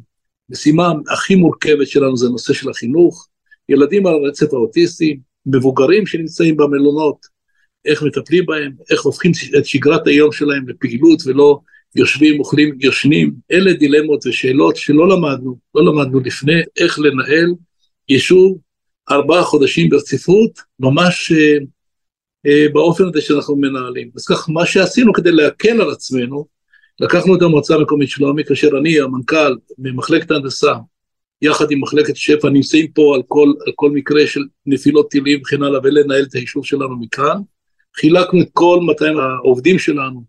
משימה 0.50 0.92
הכי 1.10 1.34
מורכבת 1.34 1.88
שלנו 1.88 2.16
זה 2.16 2.26
הנושא 2.26 2.52
של 2.52 2.70
החינוך, 2.70 3.28
ילדים 3.68 4.06
על 4.06 4.14
הרצף 4.14 4.52
האוטיסטי, 4.52 5.18
מבוגרים 5.46 6.06
שנמצאים 6.06 6.56
במלונות, 6.56 7.16
איך 7.84 8.02
מטפלים 8.02 8.46
בהם, 8.46 8.72
איך 8.90 9.02
הופכים 9.02 9.32
את 9.58 9.66
שגרת 9.66 10.06
היום 10.06 10.32
שלהם 10.32 10.68
לפעילות 10.68 11.26
ולא 11.26 11.58
יושבים, 11.94 12.38
אוכלים, 12.40 12.78
יושנים. 12.80 13.34
אלה 13.52 13.72
דילמות 13.72 14.26
ושאלות 14.26 14.76
שלא 14.76 15.08
למדנו, 15.08 15.58
לא 15.74 15.84
למדנו 15.84 16.20
לפני 16.20 16.60
איך 16.76 16.98
לנהל 16.98 17.54
יישוב 18.08 18.58
ארבעה 19.10 19.42
חודשים 19.42 19.88
ברציפות, 19.88 20.60
ממש 20.80 21.32
אה, 21.32 21.58
באופן 22.72 23.04
הזה 23.04 23.20
שאנחנו 23.20 23.56
מנהלים. 23.56 24.10
אז 24.16 24.26
כך, 24.26 24.48
מה 24.48 24.66
שעשינו 24.66 25.12
כדי 25.12 25.32
להקל 25.32 25.80
על 25.80 25.90
עצמנו, 25.90 26.46
לקחנו 27.00 27.36
את 27.36 27.42
המועצה 27.42 27.74
המקומית 27.74 28.08
שלומי, 28.08 28.44
כאשר 28.44 28.68
אני, 28.78 29.00
המנכ"ל 29.00 29.56
ממחלקת 29.78 30.30
ההנדסה, 30.30 30.72
יחד 31.42 31.70
עם 31.70 31.80
מחלקת 31.80 32.16
שפ"ע, 32.16 32.48
נמצאים 32.48 32.88
פה 32.88 33.14
על 33.14 33.22
כל, 33.28 33.52
על 33.66 33.72
כל 33.74 33.90
מקרה 33.90 34.26
של 34.26 34.40
נפילות 34.66 35.10
טילים 35.10 35.40
וכן 35.40 35.62
הלאה, 35.62 35.80
ולנהל 35.84 36.22
את 36.22 36.34
היישוב 36.34 36.64
שלנו 36.64 36.96
מכאן. 37.00 37.40
חילקנו 37.96 38.40
את 38.40 38.48
כל 38.52 38.78
200 38.82 39.18
העובדים 39.18 39.78
שלנו 39.78 40.24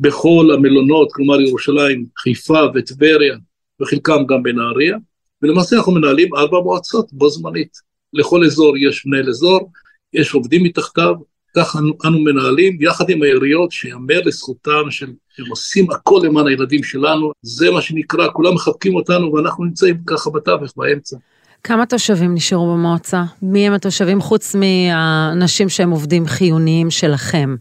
בכל 0.00 0.50
המלונות, 0.54 1.12
כלומר 1.12 1.40
ירושלים, 1.40 2.06
חיפה 2.18 2.60
וטבריה, 2.74 3.36
וחלקם 3.82 4.26
גם 4.26 4.42
בנהריה, 4.42 4.96
ולמעשה 5.42 5.76
אנחנו 5.76 5.92
מנהלים 5.92 6.34
ארבע 6.34 6.60
מועצות 6.60 7.12
בו 7.12 7.30
זמנית. 7.30 7.76
לכל 8.12 8.44
אזור 8.44 8.78
יש 8.78 9.06
מנהל 9.06 9.28
אזור, 9.28 9.70
יש 10.12 10.34
עובדים 10.34 10.64
מתחתיו, 10.64 11.14
כך 11.58 11.76
אנו, 11.76 11.92
אנו 12.06 12.18
מנהלים 12.18 12.82
יחד 12.82 13.10
עם 13.10 13.22
העיריות, 13.22 13.72
שיאמר 13.72 14.20
לזכותם 14.24 14.90
שהם 14.90 15.14
עושים 15.48 15.90
הכל 15.90 16.20
למען 16.24 16.46
הילדים 16.46 16.82
שלנו, 16.82 17.32
זה 17.42 17.70
מה 17.70 17.82
שנקרא, 17.82 18.28
כולם 18.32 18.54
מחבקים 18.54 18.94
אותנו 18.94 19.32
ואנחנו 19.32 19.64
נמצאים 19.64 19.96
ככה 20.06 20.30
בתווך, 20.30 20.72
באמצע. 20.76 21.16
כמה 21.64 21.86
תושבים 21.86 22.34
נשארו 22.34 22.74
במועצה? 22.74 23.22
מי 23.42 23.66
הם 23.66 23.72
התושבים 23.72 24.20
חוץ 24.20 24.54
מהאנשים 24.54 25.68
שהם 25.68 25.90
עובדים 25.90 26.26
חיוניים 26.26 26.90
שלכם? 26.90 27.56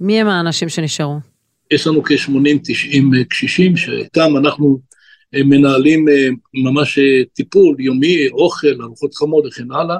מי 0.00 0.20
הם 0.20 0.28
האנשים 0.28 0.68
שנשארו? 0.68 1.18
יש 1.70 1.86
לנו 1.86 2.02
כ-80-90 2.02 3.24
קשישים 3.28 3.76
שאיתם 3.76 4.36
אנחנו 4.36 4.78
אה, 5.34 5.42
מנהלים 5.44 6.08
אה, 6.08 6.28
ממש 6.54 6.98
אה, 6.98 7.24
טיפול 7.34 7.76
יומי, 7.78 8.28
אוכל, 8.28 8.82
ארוחות 8.82 9.14
חמות 9.14 9.44
וכן 9.46 9.72
הלאה, 9.72 9.96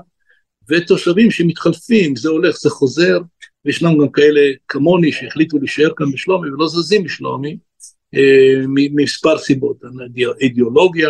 ותושבים 0.71 1.31
שמתחלפים, 1.31 2.17
זה 2.17 2.29
הולך, 2.29 2.57
זה 2.57 2.71
חוזר, 2.71 3.19
וישנם 3.65 3.99
גם 3.99 4.09
כאלה 4.09 4.41
כמוני 4.69 5.13
שהחליטו 5.13 5.59
להישאר 5.59 5.91
כאן 5.97 6.13
בשלומי 6.13 6.49
ולא 6.51 6.69
זזים 6.69 7.05
משלומי, 7.05 7.57
ממספר 8.69 9.39
סיבות, 9.39 9.77
אידיאולוגיה, 10.41 11.09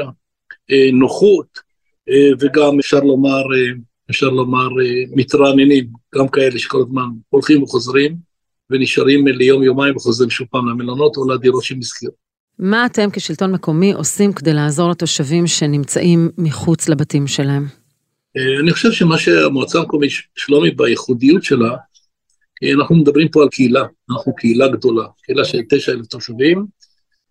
נוחות, 0.92 1.58
וגם 2.40 2.78
אפשר 2.78 3.00
לומר, 3.00 3.42
אפשר 4.10 4.28
לומר 4.28 4.68
מתרעננים, 5.16 5.86
גם 6.14 6.28
כאלה 6.28 6.58
שכל 6.58 6.82
הזמן 6.86 7.08
הולכים 7.28 7.62
וחוזרים, 7.62 8.16
ונשארים 8.70 9.26
ליום 9.26 9.62
יומיים 9.62 9.96
וחוזרים 9.96 10.30
שוב 10.30 10.46
פעם 10.50 10.68
למלונות 10.68 11.16
או 11.16 11.30
לדירות 11.30 11.64
שהם 11.64 11.78
הזכירו. 11.78 12.14
מה 12.58 12.86
אתם 12.86 13.08
כשלטון 13.12 13.52
מקומי 13.52 13.92
עושים 13.92 14.32
כדי 14.32 14.52
לעזור 14.52 14.90
לתושבים 14.90 15.46
שנמצאים 15.46 16.30
מחוץ 16.38 16.88
לבתים 16.88 17.26
שלהם? 17.26 17.66
אה, 18.36 18.60
אני 18.60 18.72
חושב 18.72 18.92
שמה 18.92 19.18
שהמועצה 19.18 19.78
המקומית 19.78 20.10
שלומי 20.36 20.70
בייחודיות 20.70 21.44
שלה, 21.44 21.76
אה, 22.62 22.72
אנחנו 22.72 22.96
מדברים 22.96 23.28
פה 23.28 23.42
על 23.42 23.48
קהילה, 23.48 23.84
אנחנו 24.10 24.34
קהילה 24.34 24.68
גדולה, 24.68 25.04
קהילה 25.22 25.44
של 25.44 25.58
תשע 25.70 25.92
אלף 25.92 26.06
תושבים, 26.06 26.66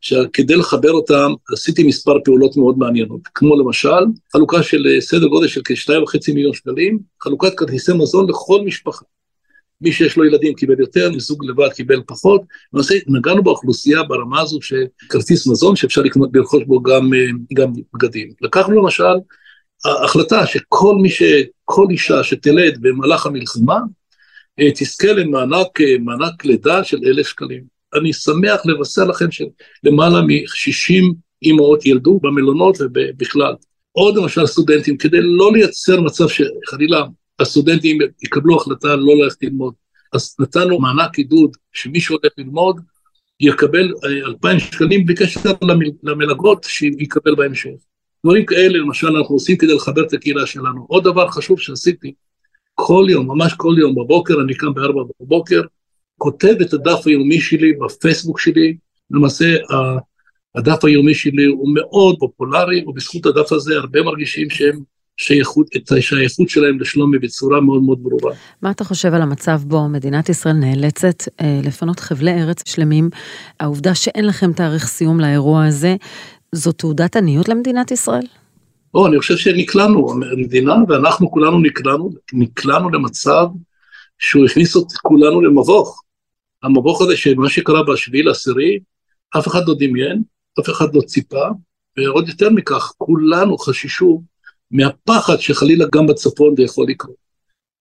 שכדי 0.01 0.55
לחבר 0.55 0.91
אותם 0.91 1.31
עשיתי 1.53 1.83
מספר 1.83 2.17
פעולות 2.25 2.57
מאוד 2.57 2.77
מעניינות, 2.77 3.21
כמו 3.35 3.55
למשל 3.59 4.03
חלוקה 4.33 4.63
של 4.63 4.87
אה, 4.87 5.01
סדר 5.01 5.27
גודל 5.27 5.47
של 5.47 5.61
כשתיים 5.65 6.03
וחצי 6.03 6.33
מיליון 6.33 6.53
שקלים, 6.53 6.99
חלוקת 7.21 7.53
כרטיסי 7.57 7.93
מזון 7.93 8.29
לכל 8.29 8.61
משפחה. 8.65 9.05
מי 9.81 9.91
שיש 9.91 10.17
לו 10.17 10.25
ילדים 10.25 10.53
קיבל 10.53 10.79
יותר, 10.79 11.11
זוג 11.17 11.45
לבד 11.45 11.69
קיבל 11.73 12.01
פחות. 12.07 12.41
למעשה 12.73 12.95
נגענו 13.07 13.43
באוכלוסייה 13.43 14.03
ברמה 14.03 14.41
הזו 14.41 14.59
שכרטיס 14.61 15.47
מזון 15.47 15.75
שאפשר 15.75 16.01
לרכוש 16.33 16.63
בו 16.63 16.81
גם, 16.81 17.09
גם 17.53 17.73
בגדים. 17.93 18.29
לקחנו 18.41 18.81
למשל 18.81 19.03
החלטה 19.85 20.47
שכל 20.47 20.95
מי 21.01 21.09
ש... 21.09 21.23
כל 21.65 21.85
אישה 21.89 22.23
שתלד 22.23 22.77
במהלך 22.81 23.25
המלחמה 23.25 23.79
אה, 24.59 24.71
תזכה 24.75 25.13
למענק 25.13 25.81
אה, 25.81 25.95
מענק 25.99 26.45
לידה 26.45 26.83
של 26.83 26.97
אלף 27.05 27.27
שקלים. 27.27 27.63
אני 27.93 28.13
שמח 28.13 28.65
לבשר 28.65 29.03
לכם 29.03 29.25
שלמעלה 29.31 30.21
מ-60 30.21 31.13
אימהות 31.41 31.85
ילדו 31.85 32.19
במלונות 32.23 32.77
ובכלל. 32.81 33.53
עוד 33.91 34.17
למשל 34.17 34.45
סטודנטים, 34.45 34.97
כדי 34.97 35.17
לא 35.21 35.51
לייצר 35.53 36.01
מצב 36.01 36.25
שחלילה 36.27 37.03
הסטודנטים 37.39 37.97
יקבלו 38.23 38.55
החלטה 38.55 38.95
לא 38.95 39.13
ללכת 39.15 39.43
ללמוד. 39.43 39.73
אז 40.13 40.35
נתנו 40.39 40.79
מענק 40.79 41.17
עידוד 41.17 41.57
שמי 41.73 41.99
שהולך 41.99 42.31
ללמוד 42.37 42.79
יקבל 43.39 43.93
אה, 44.03 44.09
אלפיים 44.09 44.59
שקלים 44.59 45.05
בלי 45.05 45.15
קשר 45.15 45.39
למלגות 46.03 46.63
שיקבל 46.63 47.35
בהמשך. 47.35 47.69
דברים 48.25 48.45
כאלה 48.45 48.79
למשל 48.79 49.17
אנחנו 49.17 49.35
עושים 49.35 49.57
כדי 49.57 49.73
לחבר 49.73 50.03
את 50.03 50.13
הקהילה 50.13 50.45
שלנו. 50.45 50.85
עוד 50.89 51.03
דבר 51.03 51.27
חשוב 51.29 51.59
שעשיתי, 51.59 52.13
כל 52.73 53.05
יום, 53.09 53.27
ממש 53.27 53.53
כל 53.53 53.75
יום 53.79 53.95
בבוקר, 53.95 54.33
אני 54.41 54.53
קם 54.53 54.73
בארבע 54.73 55.01
בבוקר, 55.19 55.61
כותב 56.17 56.55
את 56.61 56.73
הדף 56.73 57.07
היומי 57.07 57.39
שלי 57.41 57.73
בפייסבוק 57.73 58.39
שלי, 58.39 58.77
למעשה 59.11 59.55
הדף 60.55 60.85
היומי 60.85 61.13
שלי 61.13 61.45
הוא 61.45 61.73
מאוד 61.73 62.15
פופולרי, 62.19 62.83
ובזכות 62.87 63.25
הדף 63.25 63.51
הזה 63.51 63.75
הרבה 63.75 64.01
מרגישים 64.01 64.49
שהם 64.49 64.79
שייכות, 65.17 65.67
את 65.75 65.91
השייכות 65.91 66.49
שלהם 66.49 66.79
לשלומי 66.79 67.19
בצורה 67.19 67.61
מאוד 67.61 67.83
מאוד 67.83 68.03
ברורה. 68.03 68.33
מה 68.61 68.71
אתה 68.71 68.83
חושב 68.83 69.13
על 69.13 69.21
המצב 69.21 69.61
בו 69.63 69.89
מדינת 69.89 70.29
ישראל 70.29 70.53
נאלצת 70.53 71.23
אה, 71.41 71.59
לפנות 71.63 71.99
חבלי 71.99 72.31
ארץ 72.31 72.63
שלמים? 72.65 73.09
העובדה 73.59 73.95
שאין 73.95 74.25
לכם 74.27 74.53
תאריך 74.53 74.87
סיום 74.87 75.19
לאירוע 75.19 75.65
הזה, 75.65 75.95
זו 76.55 76.71
תעודת 76.71 77.15
עניות 77.15 77.49
למדינת 77.49 77.91
ישראל? 77.91 78.27
או, 78.93 79.07
אני 79.07 79.19
חושב 79.19 79.37
שנקלענו, 79.37 80.11
המדינה 80.11 80.75
ואנחנו 80.87 81.31
כולנו 81.31 81.59
נקלענו, 81.59 82.09
נקלענו 82.33 82.89
למצב 82.89 83.47
שהוא 84.19 84.45
הכניס 84.45 84.77
את 84.77 84.91
כולנו 85.01 85.41
למבוך. 85.41 86.03
המבוך 86.63 87.01
הזה, 87.01 87.17
שמה 87.17 87.49
שקרה 87.49 87.83
בשביעי 87.83 88.23
לעשירי, 88.23 88.79
אף 89.37 89.47
אחד 89.47 89.67
לא 89.67 89.75
דמיין, 89.79 90.23
אף 90.59 90.69
אחד 90.69 90.95
לא 90.95 91.01
ציפה, 91.01 91.47
ועוד 91.97 92.29
יותר 92.29 92.49
מכך, 92.49 92.93
כולנו 92.97 93.57
חששו 93.57 94.23
מהפחד 94.71 95.39
שחלילה 95.39 95.85
גם 95.93 96.07
בצפון 96.07 96.55
זה 96.57 96.63
יכול 96.63 96.85
לקרות. 96.89 97.15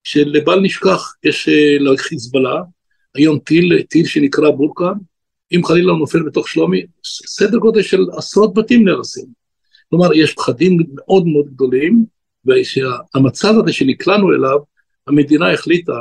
שלבל 0.04 0.60
נשכח, 0.60 1.14
יש 1.24 1.48
אה, 1.48 1.76
לחיזבאללה 1.80 2.60
היום 3.14 3.38
טיל, 3.38 3.82
טיל 3.82 4.06
שנקרא 4.06 4.50
בורקן, 4.50 4.92
אם 5.52 5.64
חלילה 5.64 5.92
הוא 5.92 5.98
נופל 5.98 6.22
בתוך 6.22 6.48
שלומי, 6.48 6.82
סדר 7.26 7.58
גודל 7.58 7.82
של 7.82 8.04
עשרות 8.16 8.54
בתים 8.54 8.84
נהרסים. 8.84 9.26
כלומר, 9.90 10.14
יש 10.14 10.34
פחדים 10.34 10.78
מאוד 10.94 11.26
מאוד 11.26 11.46
גדולים, 11.46 12.04
ושהמצב 12.46 13.54
הזה 13.62 13.72
שנקלענו 13.72 14.32
אליו, 14.32 14.58
המדינה 15.06 15.52
החליטה 15.52 15.98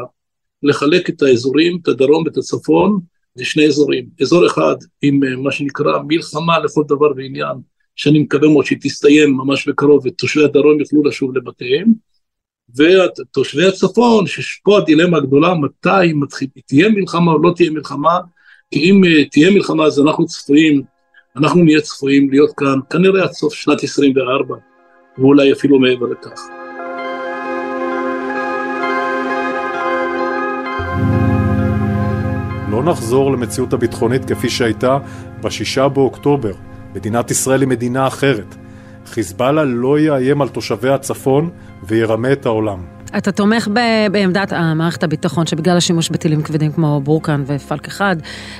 לחלק 0.63 1.09
את 1.09 1.21
האזורים, 1.21 1.79
את 1.81 1.87
הדרום 1.87 2.23
ואת 2.25 2.37
הצפון, 2.37 2.99
לשני 3.35 3.67
אזורים. 3.67 4.05
אזור 4.21 4.47
אחד 4.47 4.75
עם 5.01 5.23
אה, 5.23 5.35
מה 5.35 5.51
שנקרא 5.51 5.99
מלחמה 6.07 6.59
לכל 6.59 6.83
דבר 6.87 7.11
ועניין, 7.15 7.57
שאני 7.95 8.19
מקווה 8.19 8.49
מאוד 8.49 8.65
שהיא 8.65 8.77
תסתיים 8.81 9.33
ממש 9.33 9.67
בקרוב 9.67 10.05
ותושבי 10.05 10.43
הדרום 10.43 10.79
יוכלו 10.79 11.03
לשוב 11.03 11.37
לבתיהם, 11.37 11.93
ותושבי 12.75 13.65
הצפון, 13.65 14.27
שפה 14.27 14.77
הדילמה 14.77 15.17
הגדולה, 15.17 15.53
מתי 15.53 16.13
מתחיל, 16.13 16.47
תהיה 16.65 16.89
מלחמה 16.89 17.31
או 17.31 17.43
לא 17.43 17.53
תהיה 17.55 17.69
מלחמה, 17.69 18.19
כי 18.73 18.79
אם 18.79 19.01
uh, 19.03 19.29
תהיה 19.31 19.51
מלחמה 19.51 19.85
אז 19.85 19.99
אנחנו 19.99 20.25
צפויים, 20.25 20.81
אנחנו 21.35 21.63
נהיה 21.63 21.81
צפויים 21.81 22.29
להיות 22.29 22.51
כאן 22.57 22.79
כנראה 22.89 23.23
עד 23.23 23.31
סוף 23.31 23.53
שנת 23.53 23.83
24, 23.83 24.55
ואולי 25.17 25.53
אפילו 25.53 25.79
מעבר 25.79 26.05
לכך. 26.05 26.41
לא 32.71 32.83
נחזור 32.83 33.31
למציאות 33.31 33.73
הביטחונית 33.73 34.25
כפי 34.25 34.49
שהייתה 34.49 34.97
בשישה 35.41 35.87
באוקטובר. 35.87 36.53
מדינת 36.95 37.31
ישראל 37.31 37.61
היא 37.61 37.69
מדינה 37.69 38.07
אחרת. 38.07 38.55
חיזבאללה 39.05 39.63
לא 39.63 39.99
יאיים 39.99 40.41
על 40.41 40.49
תושבי 40.49 40.89
הצפון 40.89 41.49
וירמה 41.87 42.31
את 42.31 42.45
העולם. 42.45 42.92
אתה 43.17 43.31
תומך 43.31 43.67
בעמדת 44.11 44.53
מערכת 44.75 45.03
הביטחון 45.03 45.45
שבגלל 45.45 45.77
השימוש 45.77 46.09
בטילים 46.09 46.41
כבדים 46.41 46.71
כמו 46.71 47.01
בורקן 47.03 47.43
ופלק 47.45 47.87
אחד 47.87 48.15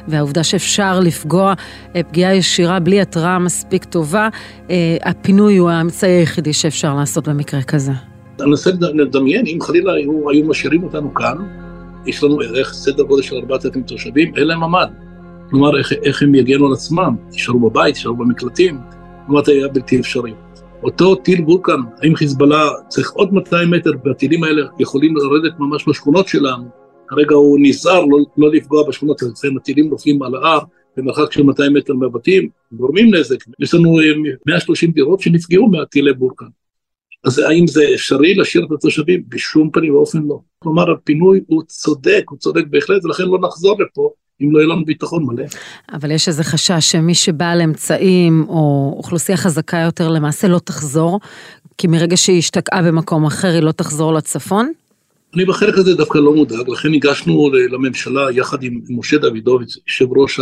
והעובדה 0.07 0.43
שאפשר 0.43 0.99
לפגוע 0.99 1.53
אה, 1.95 2.03
פגיעה 2.03 2.35
ישירה 2.35 2.79
בלי 2.79 3.01
התראה 3.01 3.39
מספיק 3.39 3.85
טובה, 3.85 4.29
אה, 4.69 4.97
הפינוי 5.03 5.57
הוא 5.57 5.69
האמצעי 5.69 6.11
היחידי 6.11 6.53
שאפשר 6.53 6.95
לעשות 6.95 7.27
במקרה 7.27 7.61
כזה. 7.61 7.91
אני 8.39 8.49
מנסה 8.49 8.71
לדמיין 8.93 9.45
אם 9.47 9.57
חלילה 9.61 9.93
היו, 9.93 10.29
היו 10.29 10.47
משאירים 10.47 10.83
אותנו 10.83 11.13
כאן, 11.13 11.37
יש 12.05 12.23
לנו 12.23 12.39
ערך 12.41 12.73
סדר 12.73 13.03
גודל 13.03 13.21
של 13.21 13.35
4,000 13.35 13.83
תושבים, 13.83 14.35
אין 14.35 14.47
להם 14.47 14.59
ממ"ד. 14.59 14.87
כלומר, 15.49 15.77
איך, 15.77 15.93
איך 16.03 16.21
הם 16.21 16.35
יגנו 16.35 16.67
על 16.67 16.73
עצמם, 16.73 17.15
יישארו 17.31 17.69
בבית, 17.69 17.95
יישארו 17.95 18.15
במקלטים, 18.15 18.79
כלומר, 19.25 19.43
זה 19.43 19.51
היה 19.51 19.67
בלתי 19.67 19.99
אפשרי. 19.99 20.33
אותו 20.83 21.15
טיל 21.15 21.41
בורקן, 21.41 21.79
האם 22.01 22.15
חיזבאללה 22.15 22.69
צריך 22.87 23.11
עוד 23.11 23.33
200 23.33 23.71
מטר, 23.71 23.91
והטילים 24.05 24.43
האלה 24.43 24.61
יכולים 24.79 25.15
לרדת 25.17 25.59
ממש 25.59 25.89
בשכונות 25.89 26.27
שלנו, 26.27 26.63
כרגע 27.07 27.35
הוא 27.35 27.59
נזהר 27.61 28.05
לא, 28.05 28.17
לא 28.37 28.51
לפגוע 28.51 28.87
בשכונות, 28.87 29.21
לפעמים 29.21 29.57
הטילים 29.57 29.89
נופלים 29.89 30.23
על 30.23 30.35
ההר, 30.35 30.59
במרחק 30.97 31.31
של 31.31 31.43
200 31.43 31.73
מטר 31.73 31.93
מהבתים, 31.93 32.49
גורמים 32.71 33.15
נזק. 33.15 33.37
יש 33.59 33.73
לנו 33.73 33.97
130 34.45 34.89
אה, 34.89 34.93
דירות 34.93 35.19
שנפגעו 35.19 35.67
מהטילי 35.67 36.13
בורקן. 36.13 36.45
אז 37.23 37.39
האם 37.39 37.67
זה 37.67 37.83
אפשרי 37.95 38.35
להשאיר 38.35 38.65
את 38.65 38.71
התושבים? 38.71 39.23
בשום 39.27 39.69
פנים 39.69 39.95
ואופן 39.95 40.23
לא. 40.27 40.39
כלומר, 40.59 40.91
הפינוי 40.91 41.39
הוא 41.47 41.63
צודק, 41.67 42.23
הוא 42.29 42.39
צודק 42.39 42.63
בהחלט, 42.69 43.05
ולכן 43.05 43.23
לא 43.23 43.39
נחזור 43.41 43.81
לפה 43.81 44.09
אם 44.41 44.51
לא 44.51 44.59
יהיה 44.59 44.67
לנו 44.67 44.85
ביטחון 44.85 45.25
מלא. 45.25 45.43
אבל 45.93 46.11
יש 46.11 46.27
איזה 46.27 46.43
חשש 46.43 46.91
שמי 46.91 47.15
שבעל 47.15 47.61
אמצעים 47.61 48.45
או 48.47 48.93
אוכלוסייה 48.97 49.37
חזקה 49.37 49.77
יותר 49.77 50.09
למעשה 50.09 50.47
לא 50.47 50.59
תחזור, 50.59 51.19
כי 51.77 51.87
מרגע 51.87 52.17
שהיא 52.17 52.37
השתקעה 52.37 52.81
במקום 52.81 53.25
אחר 53.25 53.47
היא 53.47 53.59
לא 53.59 53.71
תחזור 53.71 54.13
לצפון? 54.13 54.71
אני 55.35 55.45
בחלק 55.45 55.77
הזה 55.77 55.95
דווקא 55.95 56.17
לא 56.17 56.33
מודאג, 56.33 56.69
לכן 56.69 56.89
ניגשנו 56.89 57.51
לממשלה 57.71 58.31
יחד 58.31 58.63
עם 58.63 58.81
משה 58.89 59.17
דוידוביץ', 59.17 59.77
יושב 59.87 60.17
ראש 60.17 60.39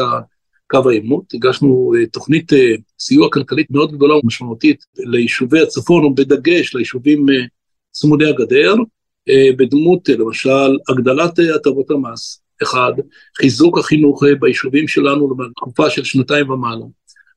קו 0.72 0.90
העימות, 0.90 1.34
הגשנו 1.34 1.94
אה, 1.98 2.06
תוכנית 2.06 2.54
אה, 2.54 2.74
סיוע 3.00 3.30
כלכלית 3.32 3.72
מאוד 3.72 3.92
גדולה 3.92 4.16
ומשמעותית 4.16 4.86
ליישובי 4.98 5.62
הצפון, 5.62 6.06
ובדגש 6.06 6.76
ליישובים 6.76 7.30
אה, 7.30 7.46
צמודי 7.92 8.26
הגדר, 8.26 8.76
בדמות 9.58 10.10
למשל 10.10 10.78
הגדלת 10.90 11.40
הטבות 11.56 11.92
המס, 11.92 12.41
אחד, 12.64 12.94
חיזוק 13.38 13.78
החינוך 13.78 14.24
ביישובים 14.40 14.88
שלנו 14.88 15.36
לתקופה 15.40 15.90
של 15.90 16.04
שנתיים 16.04 16.50
ומעלה. 16.50 16.86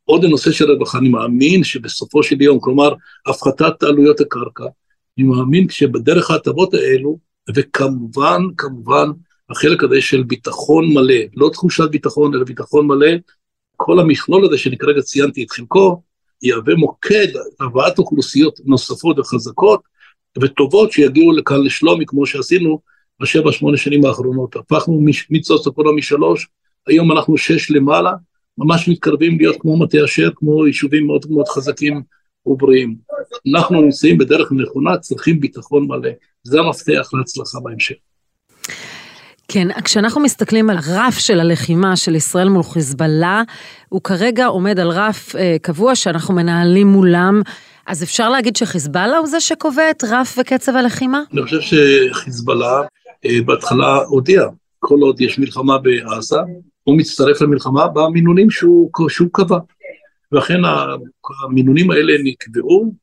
עוד 0.05 0.25
הנושא 0.25 0.53
של 0.53 0.71
רווחה, 0.71 0.99
אני 0.99 1.09
מאמין 1.09 1.65
שבסופו 1.65 2.23
של 2.23 2.43
יום, 2.43 2.61
כלומר, 2.61 2.95
הפחתת 3.27 3.83
עלויות 3.83 4.21
הקרקע, 4.21 4.65
אני 5.19 5.27
מאמין 5.27 5.69
שבדרך 5.69 6.31
ההטבות 6.31 6.75
האלו, 6.75 7.19
וכמובן, 7.55 8.43
כמובן, 8.57 9.11
החלק 9.51 9.85
הזה 9.85 10.01
של 10.01 10.23
ביטחון 10.23 10.95
מלא, 10.95 11.15
לא 11.35 11.51
תחושת 11.53 11.91
ביטחון, 11.91 12.35
אלא 12.35 12.45
ביטחון 12.45 12.87
מלא, 12.87 13.11
כל 13.77 14.01
המכלול 14.01 14.45
הזה 14.45 14.59
שאני 14.59 14.79
כרגע 14.79 15.03
ציינתי 15.03 15.43
את 15.43 15.51
חלקו, 15.51 16.03
יהווה 16.43 16.75
מוקד 16.75 17.27
הבאת 17.61 17.99
אוכלוסיות 17.99 18.61
נוספות 18.65 19.19
וחזקות 19.19 19.81
וטובות 20.43 20.93
שיגיעו 20.93 21.33
לכאן 21.33 21.65
לשלומי, 21.65 22.07
כמו 22.07 22.27
שעשינו 22.27 22.81
בשבע, 23.21 23.53
שמונה 23.53 23.77
שנים 23.77 24.05
האחרונות. 24.05 24.57
הפכנו 24.57 25.01
מצוץ-אקונה 25.31 25.93
משלוש, 25.93 26.49
היום 26.87 27.13
אנחנו 27.13 27.37
שש 27.37 27.71
למעלה, 27.71 28.13
ממש 28.59 28.89
מתקרבים 28.89 29.39
להיות 29.39 29.57
כמו 29.61 29.77
מטה 29.77 29.99
אשר, 30.05 30.31
כמו 30.35 30.67
יישובים 30.67 31.07
מאוד 31.07 31.27
מאוד 31.31 31.49
חזקים 31.49 32.03
ובריאים. 32.47 32.97
אנחנו 33.55 33.81
נמצאים 33.81 34.19
בדרך 34.19 34.53
נכונה, 34.53 34.99
צריכים 34.99 35.41
ביטחון 35.41 35.87
מלא. 35.89 36.11
זה 36.43 36.61
המפתח 36.61 37.11
להצלחה 37.15 37.59
בהמשך. 37.61 37.95
כן, 39.49 39.69
כשאנחנו 39.85 40.21
מסתכלים 40.21 40.71
על 40.71 40.77
רף 40.77 41.19
של 41.19 41.41
הלחימה 41.41 41.97
של 41.97 42.15
ישראל 42.15 42.49
מול 42.49 42.63
חיזבאללה, 42.63 43.43
הוא 43.89 44.01
כרגע 44.05 44.47
עומד 44.47 44.81
על 44.81 44.89
רף 44.89 45.37
אה, 45.37 45.57
קבוע 45.63 45.95
שאנחנו 45.95 46.35
מנהלים 46.35 46.87
מולם. 46.87 47.43
אז 47.87 48.03
אפשר 48.03 48.29
להגיד 48.29 48.57
שחיזבאללה 48.57 49.19
הוא 49.19 49.27
זה 49.27 49.41
שקובע 49.41 49.91
את 49.91 50.05
רף 50.05 50.39
וקצב 50.41 50.77
הלחימה? 50.77 51.23
אני 51.33 51.43
חושב 51.43 51.61
שחיזבאללה 51.61 52.83
בהתחלה 53.45 53.97
הודיע, 53.97 54.43
כל 54.79 54.99
עוד 55.01 55.21
יש 55.21 55.39
מלחמה 55.39 55.79
בעזה, 55.79 56.37
הוא 56.83 56.99
מצטרף 56.99 57.41
למלחמה 57.41 57.89
במינונים 57.89 58.51
שהוא, 58.51 58.91
שהוא 59.09 59.29
קבע. 59.33 59.59
ואכן 60.33 60.61
המינונים 61.45 61.91
האלה 61.91 62.13
נקבעו 62.25 62.95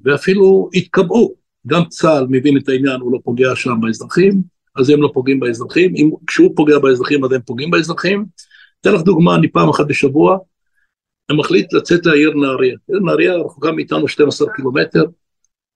ואפילו 0.00 0.70
התקבעו. 0.74 1.34
גם 1.66 1.84
צה"ל 1.88 2.26
מבין 2.28 2.56
את 2.56 2.68
העניין, 2.68 3.00
הוא 3.00 3.12
לא 3.12 3.18
פוגע 3.24 3.56
שם 3.56 3.80
באזרחים, 3.80 4.42
אז 4.76 4.90
הם 4.90 5.02
לא 5.02 5.10
פוגעים 5.14 5.40
באזרחים, 5.40 5.94
אם, 5.96 6.10
כשהוא 6.26 6.52
פוגע 6.56 6.78
באזרחים 6.78 7.24
אז 7.24 7.32
הם 7.32 7.40
פוגעים 7.40 7.70
באזרחים. 7.70 8.24
אתן 8.80 8.92
לך 8.92 9.02
דוגמה, 9.02 9.34
אני 9.34 9.48
פעם 9.48 9.68
אחת 9.68 9.86
בשבוע, 9.86 10.38
אני 11.30 11.38
מחליט 11.38 11.72
לצאת 11.72 12.06
לעיר 12.06 12.34
נהריה. 12.34 12.76
עיר 12.88 13.00
נהריה 13.00 13.36
רחוקה 13.36 13.72
מאיתנו 13.72 14.08
12 14.08 14.48
קילומטר, 14.56 15.04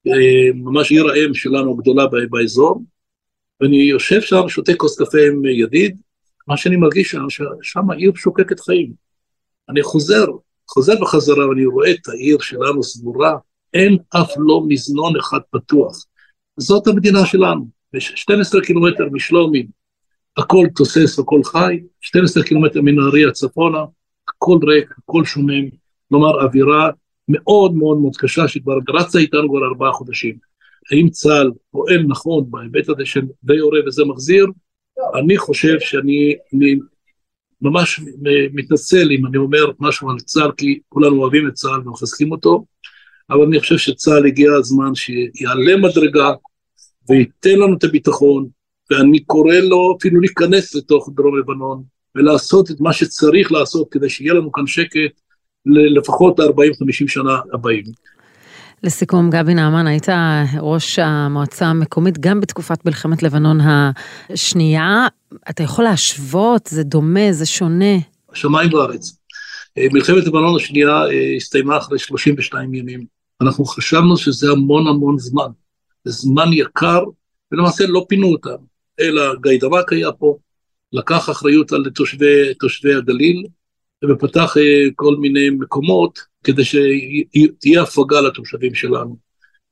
אה, 0.07 0.53
ממש 0.55 0.91
עיר 0.91 1.09
האם 1.09 1.35
שלנו 1.35 1.73
הגדולה 1.73 2.07
באזור, 2.31 2.83
ואני 3.65 3.77
יושב 3.77 4.21
שם, 4.21 4.49
שותה 4.49 4.73
כוס 4.77 5.01
קפה 5.01 5.19
עם 5.33 5.45
ידיד, 5.45 5.97
מה 6.49 6.57
שאני 6.57 6.77
מרגיש 6.77 7.11
שם, 7.11 7.31
ששם 7.31 7.91
העיר 7.91 8.13
שוקקת 8.15 8.61
חיים. 8.61 8.93
אני 9.69 9.83
חוזר, 9.83 10.27
חוזר 10.69 11.01
בחזרה 11.01 11.49
ואני 11.49 11.67
רואה 11.67 11.91
את 11.91 12.09
העיר 12.09 12.39
שלנו 12.39 12.83
סגורה, 12.83 13.37
אין 13.75 13.99
אף 14.09 14.31
לא 14.37 14.63
מזנון 14.69 15.17
אחד 15.17 15.39
פתוח. 15.51 16.05
זאת 16.57 16.87
המדינה 16.87 17.27
שלנו. 17.27 17.67
12 17.99 18.61
קילומטר 18.61 19.09
משלומי, 19.13 19.67
הכל 20.37 20.67
תוסס, 20.77 21.19
הכל 21.19 21.45
חי, 21.45 21.81
12 22.01 22.43
קילומטר 22.43 22.81
מנהריה 22.81 23.31
צפונה, 23.31 23.85
הכל 24.29 24.59
ריק, 24.63 24.95
הכל 24.99 25.25
שומם, 25.25 25.69
כלומר 26.09 26.45
אווירה 26.45 26.91
מאוד 27.29 27.75
מאוד 27.75 27.99
מאוד 27.99 28.17
קשה 28.17 28.49
שכבר 28.49 28.75
רצה 28.89 29.19
איתנו 29.19 29.49
כבר 29.49 29.67
ארבעה 29.69 29.93
חודשים. 29.93 30.37
האם 30.93 31.09
צה"ל 31.11 31.51
פועל 31.71 32.03
נכון 32.09 32.45
בהיבט 32.51 32.89
הזה 32.89 33.07
של 33.07 33.23
די 33.45 33.55
יורה 33.55 33.79
וזה 33.87 34.05
מחזיר? 34.05 34.47
אני 35.15 35.39
חושב 35.39 35.81
שאני 35.81 36.35
אני 36.55 36.77
ממש 37.63 38.01
מתנצל 38.53 39.09
אם 39.11 39.27
אני 39.27 39.37
אומר 39.37 39.71
משהו 39.81 40.11
על 40.11 40.19
צה"ל, 40.19 40.53
כי 40.57 40.79
כולנו 40.89 41.23
אוהבים 41.23 41.49
את 41.49 41.53
צה"ל 41.53 41.89
ומחזקים 41.89 42.33
אותו, 42.33 42.65
אבל 43.31 43.43
אני 43.43 43.61
חושב 43.61 43.79
שצה"ל 43.79 44.27
הגיע 44.27 44.53
הזמן 44.53 44.95
שיעלה 44.95 45.77
מדרגה, 45.77 46.33
וייתן 47.09 47.59
לנו 47.59 47.77
את 47.77 47.85
הביטחון, 47.85 48.49
ואני 48.91 49.25
קורא 49.25 49.55
לו 49.55 49.97
אפילו 49.99 50.21
להיכנס 50.21 50.75
לתוך 50.75 51.11
דרום 51.15 51.39
לבנון, 51.39 51.83
ולעשות 52.15 52.71
את 52.71 52.81
מה 52.81 52.93
שצריך 52.93 53.53
לעשות 53.53 53.89
כדי 53.91 54.09
שיהיה 54.09 54.35
לנו 54.35 54.53
כאן 54.53 54.67
שקט 54.67 55.21
לפחות 55.67 56.41
40-50 56.41 56.45
שנה 57.07 57.39
הבאים. 57.53 57.85
לסיכום, 58.85 59.31
גבי 59.31 59.55
נעמן, 59.55 59.87
היית 59.87 60.07
ראש 60.61 60.99
המועצה 60.99 61.67
המקומית 61.67 62.19
גם 62.19 62.41
בתקופת 62.41 62.85
מלחמת 62.85 63.23
לבנון 63.23 63.59
השנייה. 63.61 65.07
אתה 65.51 65.63
יכול 65.63 65.85
להשוות? 65.85 66.67
זה 66.67 66.83
דומה, 66.83 67.33
זה 67.33 67.47
שונה? 67.47 67.95
שמיים 68.35 68.75
וארץ. 68.75 69.19
אה, 69.79 69.87
מלחמת 69.93 70.27
לבנון 70.27 70.57
השנייה 70.57 70.89
אה, 70.89 71.37
הסתיימה 71.37 71.77
אחרי 71.77 71.99
32 71.99 72.75
ימים. 72.75 73.05
אנחנו 73.41 73.65
חשבנו 73.65 74.17
שזה 74.17 74.51
המון 74.51 74.87
המון 74.87 75.19
זמן. 75.19 75.49
זמן 76.05 76.53
יקר, 76.53 77.05
ולמעשה 77.53 77.87
לא 77.87 78.07
פינו 78.09 78.27
אותם, 78.27 78.65
אלא 79.01 79.35
גיידמק 79.43 79.93
היה 79.93 80.13
פה, 80.13 80.37
לקח 80.93 81.31
אחריות 81.31 81.73
על 81.73 81.85
תושבי, 81.95 82.55
תושבי 82.55 82.95
הגליל, 82.95 83.47
ופתח 84.11 84.57
אה, 84.57 84.91
כל 84.97 85.17
מיני 85.17 85.51
מקומות 85.51 86.19
כדי 86.45 86.63
שתהיה 86.65 87.83
הפגה 87.83 88.21
לתושבים 88.21 88.75
שלנו. 88.75 89.17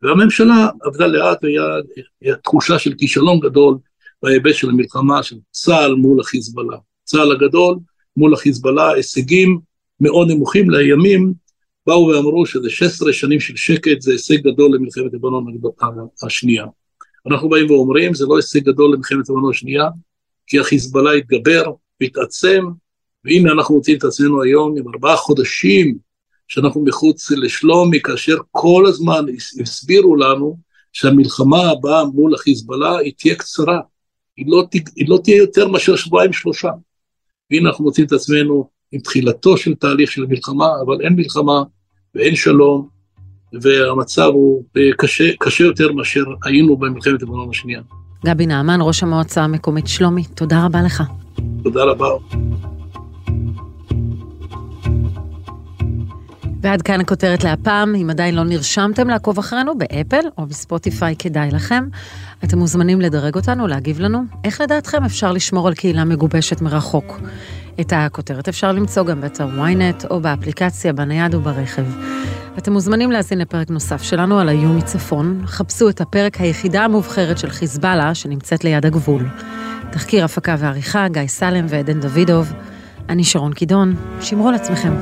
והממשלה 0.02 0.68
עבדה 0.82 1.06
לאט, 1.06 1.38
והיה 1.44 2.36
תחושה 2.36 2.78
של 2.78 2.94
כישלון 2.94 3.40
גדול 3.40 3.78
בהיבט 4.22 4.54
של 4.54 4.70
המלחמה 4.70 5.22
של 5.22 5.36
צה"ל 5.50 5.94
מול 5.94 6.20
החיזבאללה. 6.20 6.76
צה"ל 7.04 7.32
הגדול 7.32 7.78
מול 8.16 8.34
החיזבאללה, 8.34 8.92
הישגים 8.92 9.58
מאוד 10.00 10.30
נמוכים 10.30 10.70
לימים 10.70 11.32
באו 11.86 12.06
ואמרו 12.06 12.46
שזה 12.46 12.70
16 12.70 13.12
שנים 13.12 13.40
של 13.40 13.56
שקט, 13.56 14.00
זה 14.00 14.12
הישג 14.12 14.36
גדול 14.36 14.74
למלחמת 14.74 15.12
לבנון 15.14 15.46
השנייה. 16.22 16.66
אנחנו 17.26 17.48
באים 17.48 17.70
ואומרים, 17.70 18.14
זה 18.14 18.26
לא 18.26 18.36
הישג 18.36 18.64
גדול 18.64 18.94
למלחמת 18.94 19.28
לבנון 19.28 19.50
השנייה, 19.50 19.88
כי 20.46 20.58
החיזבאללה 20.58 21.12
התגבר 21.12 21.72
והתעצם, 22.00 22.64
והנה 23.24 23.52
אנחנו 23.52 23.74
מוצאים 23.74 23.98
את 23.98 24.04
עצמנו 24.04 24.42
היום 24.42 24.74
עם 24.78 24.88
ארבעה 24.94 25.16
חודשים 25.16 25.98
שאנחנו 26.48 26.84
מחוץ 26.84 27.30
לשלומי, 27.30 28.00
כאשר 28.00 28.36
כל 28.50 28.84
הזמן 28.86 29.24
הסבירו 29.60 30.16
לנו 30.16 30.58
שהמלחמה 30.92 31.70
הבאה 31.70 32.04
מול 32.04 32.34
החיזבאללה 32.34 32.98
היא 32.98 33.12
תהיה 33.18 33.34
קצרה, 33.34 33.80
היא 34.36 34.46
לא, 34.48 34.64
היא 34.96 35.08
לא 35.08 35.18
תהיה 35.24 35.36
יותר 35.36 35.68
מאשר 35.68 35.96
שבועיים 35.96 36.32
שלושה. 36.32 36.70
והנה 37.50 37.68
אנחנו 37.68 37.84
מוצאים 37.84 38.06
את 38.06 38.12
עצמנו 38.12 38.68
עם 38.92 39.00
תחילתו 39.00 39.56
של 39.56 39.74
תהליך 39.74 40.10
של 40.10 40.26
מלחמה, 40.26 40.68
אבל 40.86 41.00
אין 41.00 41.12
מלחמה 41.12 41.62
ואין 42.14 42.36
שלום, 42.36 42.88
והמצב 43.62 44.30
הוא 44.32 44.64
קשה, 44.98 45.24
קשה 45.40 45.64
יותר 45.64 45.92
מאשר 45.92 46.24
היינו 46.44 46.76
במלחמת 46.76 47.22
לבנון 47.22 47.50
השנייה. 47.50 47.82
גבי 48.26 48.46
נעמן, 48.46 48.78
ראש 48.82 49.02
המועצה 49.02 49.44
המקומית 49.44 49.86
שלומי, 49.86 50.24
תודה 50.24 50.64
רבה 50.64 50.82
לך. 50.82 51.02
תודה 51.62 51.84
רבה. 51.84 52.08
ועד 56.62 56.82
כאן 56.82 57.00
הכותרת 57.00 57.44
להפעם, 57.44 57.94
אם 57.94 58.10
עדיין 58.10 58.34
לא 58.34 58.44
נרשמתם 58.44 59.08
לעקוב 59.08 59.38
אחרינו 59.38 59.78
באפל 59.78 60.24
או 60.38 60.46
בספוטיפיי 60.46 61.16
כדאי 61.18 61.50
לכם. 61.50 61.84
אתם 62.44 62.58
מוזמנים 62.58 63.00
לדרג 63.00 63.34
אותנו, 63.34 63.66
להגיב 63.66 64.00
לנו. 64.00 64.22
איך 64.44 64.60
לדעתכם 64.60 65.04
אפשר 65.04 65.32
לשמור 65.32 65.68
על 65.68 65.74
קהילה 65.74 66.04
מגובשת 66.04 66.60
מרחוק? 66.60 67.20
את 67.80 67.92
הכותרת 67.96 68.48
אפשר 68.48 68.72
למצוא 68.72 69.02
גם 69.02 69.20
באתר 69.20 69.48
ynet 69.48 70.06
או 70.10 70.20
באפליקציה, 70.20 70.92
בנייד 70.92 71.34
וברכב. 71.34 71.84
אתם 72.58 72.72
מוזמנים 72.72 73.12
להאזין 73.12 73.38
לפרק 73.38 73.70
נוסף 73.70 74.02
שלנו 74.02 74.38
על 74.38 74.48
האיום 74.48 74.76
מצפון. 74.76 75.42
חפשו 75.46 75.88
את 75.88 76.00
הפרק 76.00 76.36
היחידה 76.40 76.84
המובחרת 76.84 77.38
של 77.38 77.50
חיזבאללה 77.50 78.14
שנמצאת 78.14 78.64
ליד 78.64 78.86
הגבול. 78.86 79.28
תחקיר 79.90 80.24
הפקה 80.24 80.56
ועריכה, 80.58 81.08
גיא 81.08 81.26
סלם 81.26 81.66
ועדן 81.68 82.00
דוידוב. 82.00 82.52
אני 83.08 83.24
שרון 83.24 83.52
קידון, 83.52 83.94
שמרו 84.20 84.48
על 84.48 84.54
עצמכם. 84.54 84.92